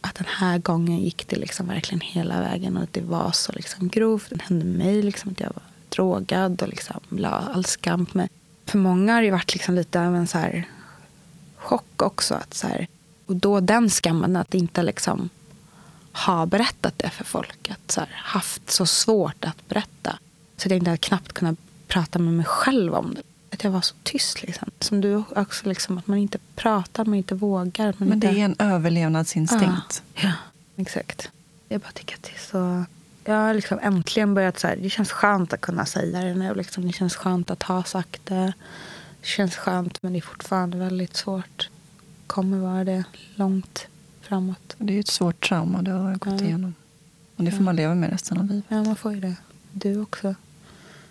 [0.01, 3.53] att den här gången gick det liksom verkligen hela vägen och att det var så
[3.53, 4.31] liksom grovt.
[4.31, 8.29] Det hände mig liksom att jag var drogad och liksom la all skam på mig.
[8.67, 10.69] För många har det varit liksom lite av en så här
[11.57, 12.35] chock också.
[12.35, 12.87] Att så här,
[13.27, 15.29] och då den skammen att inte liksom
[16.13, 17.71] har berättat det för folk.
[17.71, 20.19] Att så här, haft så svårt att berätta.
[20.57, 23.23] Så att jag inte hade knappt kunnat prata med mig själv om det.
[23.53, 24.43] Att jag var så tyst.
[24.43, 24.71] Liksom.
[24.81, 27.85] Som du också, liksom, att man inte pratar, man inte vågar.
[27.85, 28.31] Man Men inte...
[28.31, 30.03] det är en överlevnadsinstinkt.
[30.15, 30.33] Ja, ja,
[30.77, 31.31] exakt.
[31.69, 32.85] Jag bara tycker att det är så...
[33.25, 36.55] Jag har liksom äntligen börjat så här, det känns skönt att kunna säga det nu.
[36.55, 36.87] Liksom.
[36.87, 38.53] Det känns skönt att ha sagt det.
[39.21, 41.69] Det känns skönt men det är fortfarande väldigt svårt.
[42.27, 43.05] Kommer vara det
[43.35, 43.87] långt
[44.29, 44.75] framåt.
[44.79, 46.47] Det är ju ett svårt trauma du har gått Ja.
[46.47, 46.75] igenom.
[47.37, 48.65] Och det får man leva med resten av livet.
[48.69, 49.37] Ja, man får ju det.
[49.73, 50.35] Du också.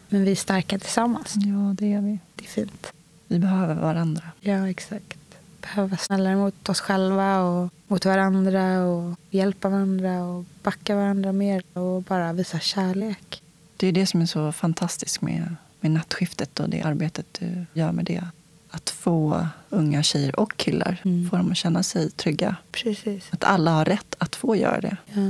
[0.10, 1.34] Men vi är starka tillsammans.
[1.36, 2.20] Ja, det är vi.
[2.36, 2.94] Det är fint.
[3.28, 4.24] Vi behöver varandra.
[4.40, 5.18] Ja, exakt.
[5.62, 11.32] Behöver vara snällare mot oss själva och mot varandra och hjälpa varandra och backa varandra
[11.32, 13.42] mer och bara visa kärlek.
[13.78, 17.92] Det är det som är så fantastiskt med, med nattskiftet och det arbetet du gör
[17.92, 18.24] med det.
[18.72, 21.30] Att få unga tjejer och killar, Mm.
[21.30, 22.56] få dem att känna sig trygga.
[22.72, 23.24] Precis.
[23.32, 24.98] Att alla har rätt att få göra det.
[25.14, 25.22] Ja,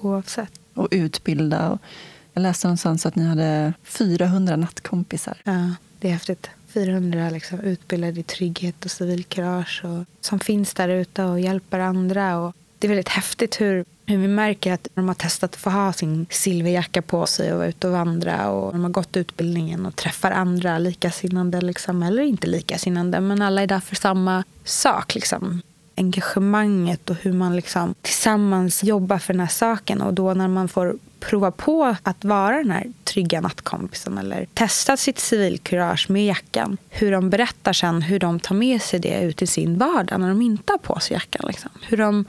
[0.00, 0.52] oavsett.
[0.74, 1.70] Och utbilda.
[1.70, 1.78] Och
[2.32, 5.36] jag läste någonstans att ni hade 400 nattkompisar.
[5.44, 6.50] Ja, det är häftigt.
[6.68, 12.38] 400 liksom utbildade i trygghet och civilkurage och, som finns där ute och hjälper andra.
[12.38, 15.70] Och det är väldigt häftigt hur, hur vi märker att de har testat att få
[15.70, 19.86] ha sin silverjacka på sig och vara ute och vandra och de har gått utbildningen
[19.86, 25.14] och träffar andra likasinnande liksom, eller inte likasinnande men alla är där för samma sak.
[25.14, 25.62] Liksom
[25.96, 30.02] engagemanget och hur man liksom tillsammans jobbar för den här saken.
[30.02, 34.96] Och då när man får prova på att vara den här trygga nattkompisen eller testa
[34.96, 36.76] sitt civilkurage med jackan.
[36.90, 40.28] Hur de berättar sen hur de tar med sig det ut i sin vardag när
[40.28, 41.44] de inte har på sig jackan.
[41.48, 41.70] Liksom.
[41.82, 42.24] Hur de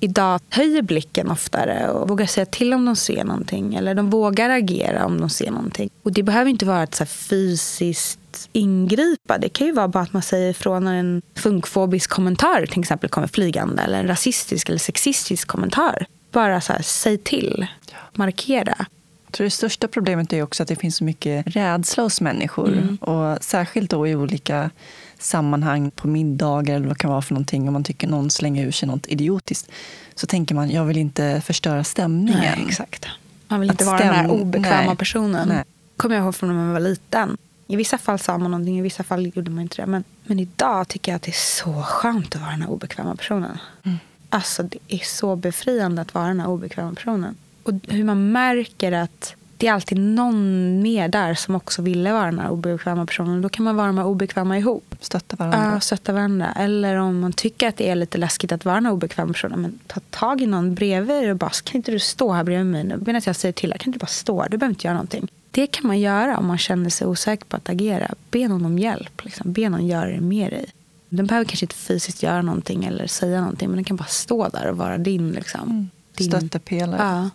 [0.00, 3.74] idag höjer blicken oftare och vågar säga till om de ser någonting.
[3.74, 5.90] Eller de vågar agera om de ser någonting.
[6.02, 9.38] Och det behöver inte vara ett så fysiskt ingripa.
[9.38, 13.10] Det kan ju vara bara att man säger ifrån när en funkfobisk kommentar till exempel
[13.10, 13.82] kommer flygande.
[13.82, 16.06] Eller en rasistisk eller sexistisk kommentar.
[16.32, 17.66] Bara så här, säg till.
[18.14, 18.86] Markera.
[19.30, 22.72] Tror det största problemet är också att det finns så mycket rädsla hos människor.
[22.72, 22.96] Mm.
[22.96, 24.70] Och särskilt då i olika
[25.18, 27.68] sammanhang, på middagar eller vad det kan vara för någonting.
[27.68, 29.70] Om man tycker någon slänger ur sig något idiotiskt.
[30.14, 32.40] Så tänker man, jag vill inte förstöra stämningen.
[32.40, 33.06] Nej, exakt.
[33.48, 34.96] Man vill Att inte vara den här stäm- obekväma nej.
[34.96, 35.48] personen.
[35.48, 35.64] Nej.
[35.96, 37.36] kommer jag ihåg från när man var liten.
[37.66, 39.86] I vissa fall sa man någonting, i vissa fall gjorde man inte det.
[39.86, 43.16] Men, men idag tycker jag att det är så skönt att vara den här obekväma
[43.16, 43.58] personen.
[43.82, 43.98] Mm.
[44.28, 47.36] Alltså det är så befriande att vara den här obekväma personen.
[47.70, 52.24] Och hur man märker att det är alltid någon mer där som också ville vara
[52.24, 53.42] den här obekväma personen.
[53.42, 54.94] Då kan man vara de här obekväma ihop.
[55.00, 55.70] Stötta varandra.
[55.74, 56.52] Ja, stötta varandra.
[56.56, 59.60] Eller om man tycker att det är lite läskigt att vara den här obekväma personen.
[59.60, 62.66] Men ta tag i någon bredvid er och bara, kan inte du stå här bredvid
[62.66, 63.02] mig nu?
[63.06, 64.46] Medan jag säger till, kan inte du bara stå?
[64.50, 65.28] Du behöver inte göra någonting.
[65.50, 68.14] Det kan man göra om man känner sig osäker på att agera.
[68.30, 69.24] Be någon om hjälp.
[69.24, 69.52] Liksom.
[69.52, 70.66] Be någon göra det med dig.
[71.08, 73.68] Den behöver kanske inte fysiskt göra någonting eller säga någonting.
[73.68, 75.30] Men den kan bara stå där och vara din.
[75.30, 75.60] Liksom.
[75.60, 75.88] Mm.
[76.14, 77.02] din Stöttepelare.
[77.02, 77.30] Ja.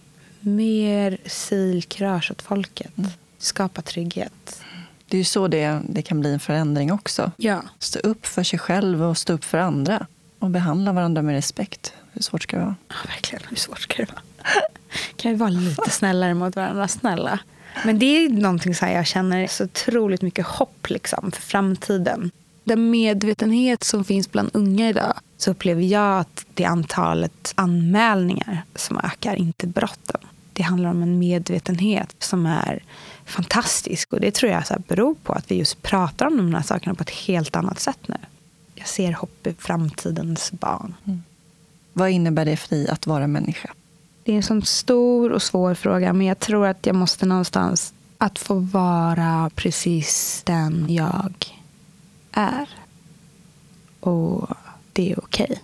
[0.47, 2.97] Mer civilkurage åt folket.
[2.97, 3.11] Mm.
[3.37, 4.61] Skapa trygghet.
[5.07, 7.31] Det är ju så det, det kan bli en förändring också.
[7.37, 7.61] Ja.
[7.79, 10.07] Stå upp för sig själv och stå upp för andra.
[10.39, 11.93] Och behandla varandra med respekt.
[12.11, 12.75] Hur svårt ska det vara?
[12.87, 13.43] Ja, verkligen.
[13.49, 14.21] Hur svårt ska det vara?
[15.15, 16.87] kan vi vara lite snällare mot varandra?
[16.87, 17.39] Snälla.
[17.85, 22.31] Men det är någonting så jag känner så otroligt mycket hopp liksom, för framtiden.
[22.63, 28.63] Den medvetenhet som finns bland unga idag så upplever jag att det är antalet anmälningar
[28.75, 30.21] som ökar, inte brotten.
[30.55, 32.83] Det handlar om en medvetenhet som är
[33.25, 34.13] fantastisk.
[34.13, 36.61] Och det tror jag så här beror på att vi just pratar om de här
[36.61, 38.17] sakerna på ett helt annat sätt nu.
[38.75, 40.93] Jag ser hopp i framtidens barn.
[41.93, 43.69] Vad innebär det för dig att vara människa?
[44.23, 47.93] Det är en sån stor och svår fråga, men jag tror att jag måste någonstans
[48.17, 51.55] att få vara precis den jag
[52.31, 52.69] är.
[53.99, 54.49] Och
[54.93, 55.61] det är okej.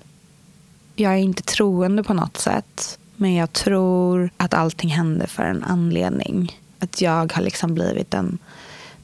[0.96, 5.63] Jag är inte troende på något sätt, men jag tror att allting händer för en
[5.63, 6.59] anledning.
[6.80, 8.38] Att jag har liksom blivit den,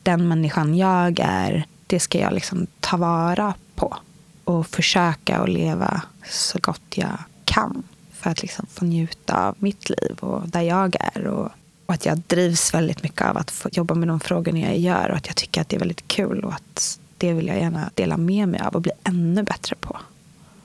[0.03, 1.65] den människan jag är.
[1.88, 3.97] Det ska jag liksom ta vara på
[4.43, 9.89] och försöka att leva så gott jag kan för att liksom få njuta av mitt
[9.89, 11.28] liv och där jag är.
[11.28, 11.49] Och,
[11.86, 15.09] och att jag drivs väldigt mycket av att få jobba med de frågorna jag gör
[15.09, 17.89] och att jag tycker att det är väldigt kul och att det vill jag gärna
[17.93, 19.97] dela med mig av och bli ännu bättre på.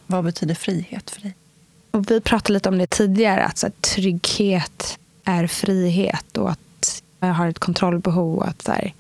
[0.06, 1.34] Vad betyder frihet för dig?
[1.92, 7.02] Och vi pratade lite om det tidigare, att så här, trygghet är frihet och att
[7.20, 8.94] jag har ett kontrollbehov och att så här,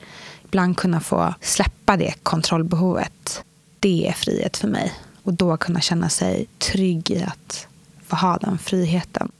[0.44, 3.44] ibland kunna få släppa det kontrollbehovet.
[3.80, 4.92] Det är frihet för mig.
[5.22, 7.66] Och då kunna känna sig trygg i att
[8.06, 9.32] få ha den friheten.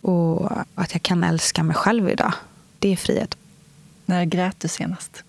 [0.00, 2.32] Och att jag kan älska mig själv idag.
[2.78, 3.36] Det är frihet.
[4.06, 5.24] När grät du senast?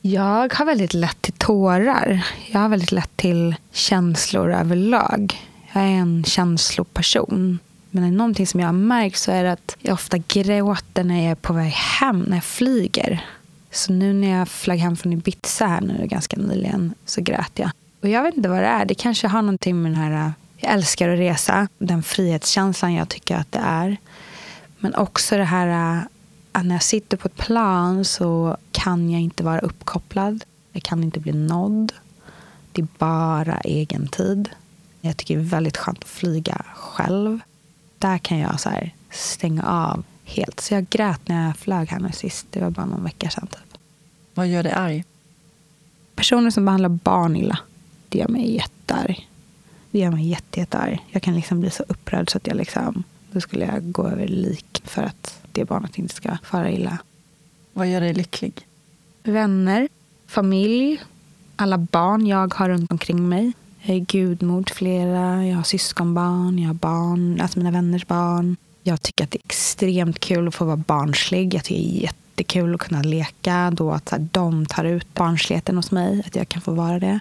[0.00, 2.26] Jag har väldigt lätt till tårar.
[2.46, 5.36] Jag har väldigt lätt till känslor överlag.
[5.76, 7.58] Jag är en känsloperson.
[7.90, 11.04] Men är det någonting som jag har märkt så är det att jag ofta gråter
[11.04, 13.26] när jag är på väg hem, när jag flyger.
[13.70, 17.70] Så nu när jag flög hem från Ibiza här nu ganska nyligen så grät jag.
[18.02, 18.84] Och jag vet inte vad det är.
[18.84, 23.36] Det kanske har någonting med den här, jag älskar att resa, den frihetskänslan jag tycker
[23.36, 23.96] att det är.
[24.78, 26.00] Men också det här
[26.52, 30.44] att när jag sitter på ett plan så kan jag inte vara uppkopplad.
[30.72, 31.92] Jag kan inte bli nådd.
[32.72, 34.48] Det är bara egen tid.
[35.06, 37.40] Jag tycker det är väldigt skönt att flyga själv.
[37.98, 38.70] Där kan jag så
[39.10, 40.60] stänga av helt.
[40.60, 42.46] Så jag grät när jag flög här nu sist.
[42.50, 43.46] Det var bara någon vecka sedan.
[43.46, 43.80] Typ.
[44.34, 45.04] Vad gör dig arg?
[46.14, 47.58] Personer som behandlar barn illa.
[48.08, 49.28] Det gör mig jättearg.
[49.90, 51.04] Det gör mig jätte, jättearg.
[51.10, 53.02] Jag kan liksom bli så upprörd så att jag liksom,
[53.32, 56.98] då skulle jag gå över lik för att det barnet inte ska fara illa.
[57.72, 58.66] Vad gör dig lycklig?
[59.22, 59.88] Vänner,
[60.26, 61.02] familj,
[61.56, 63.52] alla barn jag har runt omkring mig.
[63.86, 68.06] Eh, jag är gudmor till flera, jag har syskonbarn, jag har barn, alltså mina vänners
[68.06, 68.56] barn.
[68.82, 71.54] Jag tycker att det är extremt kul att få vara barnslig.
[71.54, 73.70] Jag tycker det är jättekul att kunna leka.
[73.74, 76.98] Då att så här, de tar ut barnsligheten hos mig, att jag kan få vara
[76.98, 77.20] det.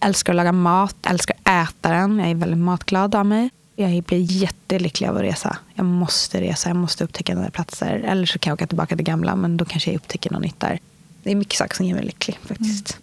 [0.00, 2.18] Jag älskar att laga mat, Jag älskar att äta den.
[2.18, 3.50] Jag är väldigt matglad av mig.
[3.76, 5.58] Jag blir jättelycklig av att resa.
[5.74, 8.04] Jag måste resa, jag måste upptäcka nya platser.
[8.06, 10.60] Eller så kan jag åka tillbaka till gamla, men då kanske jag upptäcker något nytt
[10.60, 10.78] där.
[11.22, 12.92] Det är mycket saker som gör mig lycklig faktiskt.
[12.92, 13.02] Mm.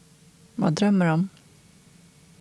[0.55, 1.29] Vad drömmer du om?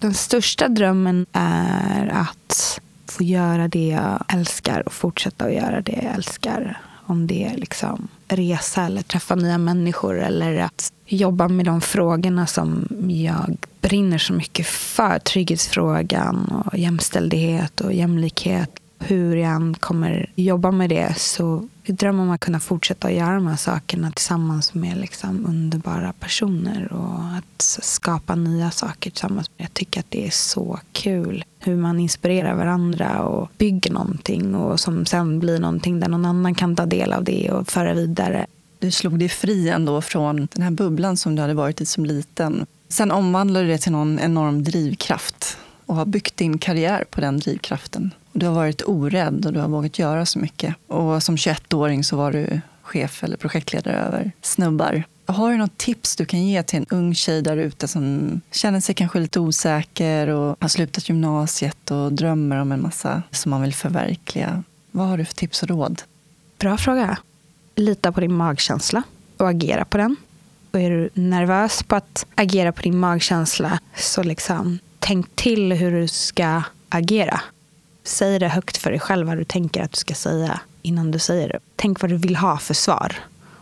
[0.03, 6.01] Den största drömmen är att få göra det jag älskar och fortsätta att göra det
[6.03, 6.81] jag älskar.
[7.07, 12.47] Om det är liksom resa eller träffa nya människor eller att jobba med de frågorna
[12.47, 15.19] som jag brinner så mycket för.
[15.19, 18.71] Trygghetsfrågan och jämställdhet och jämlikhet.
[18.99, 23.15] Hur jag än kommer jobba med det så jag drömmer om att kunna fortsätta att
[23.15, 29.51] göra de här sakerna tillsammans med liksom underbara personer och att skapa nya saker tillsammans.
[29.57, 34.81] Jag tycker att det är så kul hur man inspirerar varandra och bygger någonting och
[34.81, 38.47] som sen blir någonting där någon annan kan ta del av det och föra vidare.
[38.79, 42.07] Du slog dig fri ändå från den här bubblan som du hade varit i som
[42.07, 42.67] liten.
[42.89, 47.39] Sen omvandlade du det till någon enorm drivkraft och har byggt din karriär på den
[47.39, 48.15] drivkraften.
[48.33, 50.75] Du har varit orädd och du har vågat göra så mycket.
[50.87, 55.05] Och som 21-åring så var du chef eller projektledare över snubbar.
[55.27, 58.81] Har du något tips du kan ge till en ung tjej där ute som känner
[58.81, 63.63] sig kanske lite osäker och har slutat gymnasiet och drömmer om en massa som man
[63.63, 64.63] vill förverkliga?
[64.91, 66.03] Vad har du för tips och råd?
[66.59, 67.19] Bra fråga.
[67.75, 69.03] Lita på din magkänsla
[69.37, 70.17] och agera på den.
[70.71, 76.01] Och är du nervös på att agera på din magkänsla så liksom tänk till hur
[76.01, 77.41] du ska agera.
[78.05, 81.19] Säg det högt för dig själv vad du tänker att du ska säga innan du
[81.19, 81.59] säger det.
[81.77, 83.15] Tänk vad du vill ha för svar.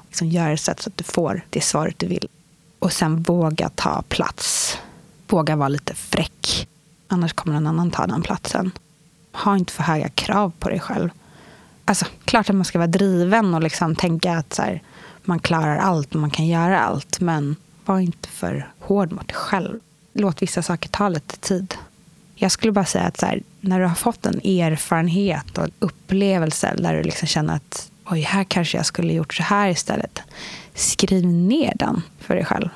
[0.07, 2.29] Liksom gör det så att du får det svaret du vill.
[2.79, 4.79] Och sen våga ta plats.
[5.29, 6.69] Våga vara lite fräck.
[7.09, 8.71] Annars kommer någon annan ta den platsen.
[9.33, 11.11] Ha inte för höga krav på dig själv.
[11.85, 14.83] Alltså, klart att man ska vara driven och liksom tänka att så här,
[15.23, 17.21] man klarar allt och man kan göra allt.
[17.21, 19.81] Men var inte för hård mot dig själv.
[20.13, 21.75] Låt vissa saker ta lite tid.
[22.35, 26.75] Jag skulle bara säga att så här, när du har fått en erfarenhet och upplevelse
[26.79, 30.21] där du liksom känner att oj, här kanske jag skulle gjort så här istället.
[30.75, 32.69] Skriv ner den för dig själv.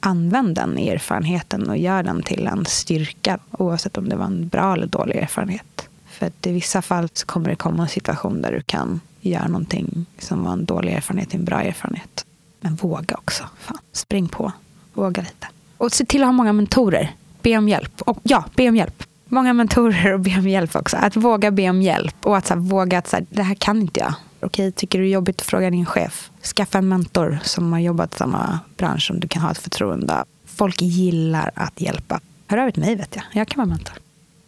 [0.00, 4.72] Använd den erfarenheten och gör den till en styrka oavsett om det var en bra
[4.72, 5.88] eller dålig erfarenhet.
[6.06, 9.46] För att i vissa fall så kommer det komma en situation där du kan göra
[9.46, 12.26] någonting som var en dålig erfarenhet till en bra erfarenhet.
[12.60, 13.44] Men våga också.
[13.58, 14.52] Fan, spring på.
[14.94, 15.46] Våga lite.
[15.82, 17.14] Och se till att ha många mentorer.
[17.42, 18.02] Be om hjälp.
[18.02, 20.96] Och ja, be om hjälp många mentorer och be om hjälp också.
[20.96, 23.54] Att våga be om hjälp och att så här, våga att så här, det här
[23.54, 24.14] kan inte jag.
[24.40, 26.30] Okej, tycker du det är jobbigt att fråga din chef?
[26.42, 30.24] Skaffa en mentor som har jobbat i samma bransch som du kan ha ett förtroende
[30.46, 32.20] Folk gillar att hjälpa.
[32.46, 33.24] Hör av er till mig vet jag.
[33.32, 33.96] Jag kan vara mentor.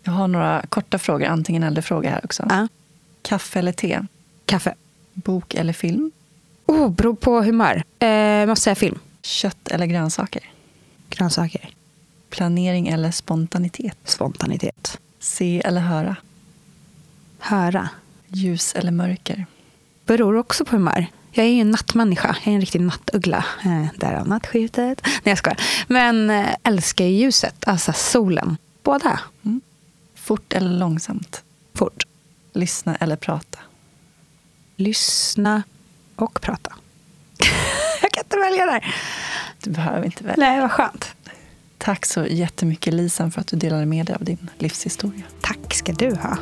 [0.03, 2.47] Jag har några korta frågor, antingen eller frågor här också.
[2.49, 2.69] Ja.
[3.23, 4.01] Kaffe eller te?
[4.47, 4.75] Kaffe.
[5.13, 6.13] Bok eller film?
[6.67, 7.83] Oh, beror på humör.
[7.99, 8.99] Eh, måste säga film.
[9.23, 10.43] Kött eller grönsaker?
[11.09, 11.75] Grönsaker.
[12.31, 13.99] Planering eller spontanitet?
[14.05, 14.99] Spontanitet.
[15.19, 16.17] Se eller höra?
[17.39, 17.89] Höra.
[18.29, 19.47] Ljus eller mörker?
[20.07, 21.07] Beror också på humör.
[21.33, 22.37] Jag är ju en nattmänniska.
[22.45, 23.45] Jag är en riktig nattuggla.
[23.65, 25.01] Eh, därav nattskiftet.
[25.05, 25.61] Nej, jag skojar.
[25.89, 28.57] Men eh, älskar ljuset, alltså solen.
[28.83, 29.21] Båda.
[29.45, 29.61] Mm.
[30.15, 31.43] Fort eller långsamt?
[31.75, 32.07] Fort.
[32.53, 33.59] Lyssna eller prata?
[34.77, 35.63] Lyssna
[36.17, 36.73] och prata.
[38.03, 38.95] jag kan inte välja där.
[39.63, 40.51] Du behöver inte välja.
[40.51, 41.15] Nej, vad skönt.
[41.79, 45.23] Tack så jättemycket Lisan för att du delade med dig av din livshistoria.
[45.41, 46.39] Tack ska du ha.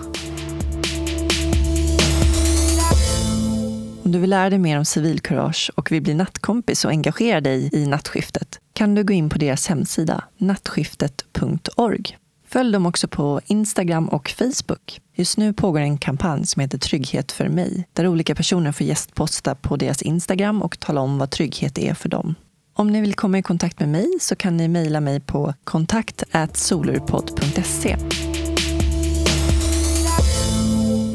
[4.05, 7.71] Om du vill lära dig mer om civilkurage och vill bli nattkompis och engagera dig
[7.73, 12.19] i nattskiftet kan du gå in på deras hemsida nattskiftet.org.
[12.49, 15.01] Följ dem också på Instagram och Facebook.
[15.15, 19.55] Just nu pågår en kampanj som heter Trygghet för mig, där olika personer får gästposta
[19.55, 22.35] på deras Instagram och tala om vad trygghet är för dem.
[22.75, 26.23] Om ni vill komma i kontakt med mig så kan ni mejla mig på kontakt
[26.53, 27.97] solurpodd.se.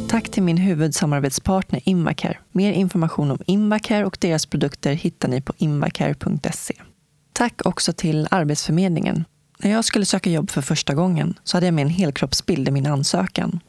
[0.09, 2.37] Tack till min huvudsamarbetspartner Invacare.
[2.51, 6.73] Mer information om Invacare och deras produkter hittar ni på invacare.se.
[7.33, 9.25] Tack också till Arbetsförmedlingen.
[9.59, 12.71] När jag skulle söka jobb för första gången så hade jag med en helkroppsbild i
[12.71, 13.59] min ansökan.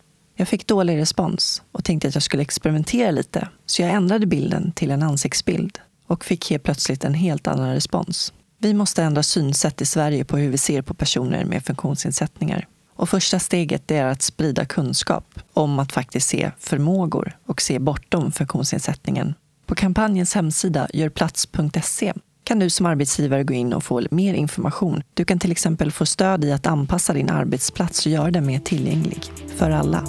[0.41, 4.73] Jag fick dålig respons och tänkte att jag skulle experimentera lite, så jag ändrade bilden
[4.73, 8.33] till en ansiktsbild och fick helt plötsligt en helt annan respons.
[8.59, 12.67] Vi måste ändra synsätt i Sverige på hur vi ser på personer med funktionsnedsättningar.
[12.97, 18.33] Och första steget är att sprida kunskap om att faktiskt se förmågor och se bortom
[18.33, 19.35] funktionsnedsättningen.
[19.67, 22.13] På kampanjens hemsida görplats.se
[22.49, 25.03] kan du som arbetsgivare gå in och få mer information.
[25.15, 28.59] Du kan till exempel få stöd i att anpassa din arbetsplats och göra den mer
[28.59, 29.23] tillgänglig
[29.57, 30.05] för alla.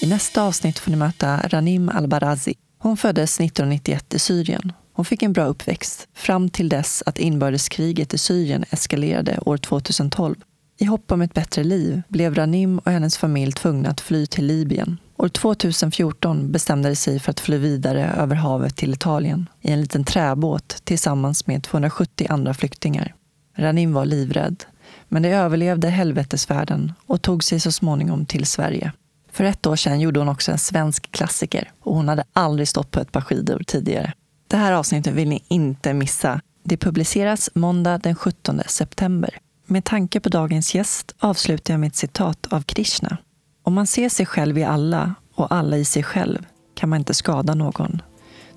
[0.00, 2.54] I nästa avsnitt får ni möta Ranim Albarazi.
[2.78, 4.72] Hon föddes 1991 i Syrien.
[4.92, 10.34] Hon fick en bra uppväxt fram till dess att inbördeskriget i Syrien eskalerade år 2012.
[10.78, 14.46] I hopp om ett bättre liv blev Ranim och hennes familj tvungna att fly till
[14.46, 14.98] Libyen.
[15.16, 19.80] År 2014 bestämde de sig för att fly vidare över havet till Italien i en
[19.80, 23.14] liten träbåt tillsammans med 270 andra flyktingar.
[23.56, 24.64] Ranim var livrädd,
[25.08, 28.92] men de överlevde helvetesfärden och tog sig så småningom till Sverige.
[29.32, 32.90] För ett år sedan gjorde hon också en svensk klassiker och hon hade aldrig stått
[32.90, 34.12] på ett par skidor tidigare.
[34.48, 36.40] Det här avsnittet vill ni inte missa.
[36.64, 39.38] Det publiceras måndag den 17 september.
[39.66, 43.18] Med tanke på dagens gäst avslutar jag med ett citat av Krishna.
[43.66, 47.14] Om man ser sig själv i alla och alla i sig själv kan man inte
[47.14, 48.02] skada någon.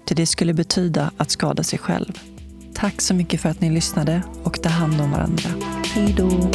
[0.06, 2.20] Ty det skulle betyda att skada sig själv.
[2.74, 5.50] Tack så mycket för att ni lyssnade och ta hand om varandra.
[5.94, 6.52] Hej då!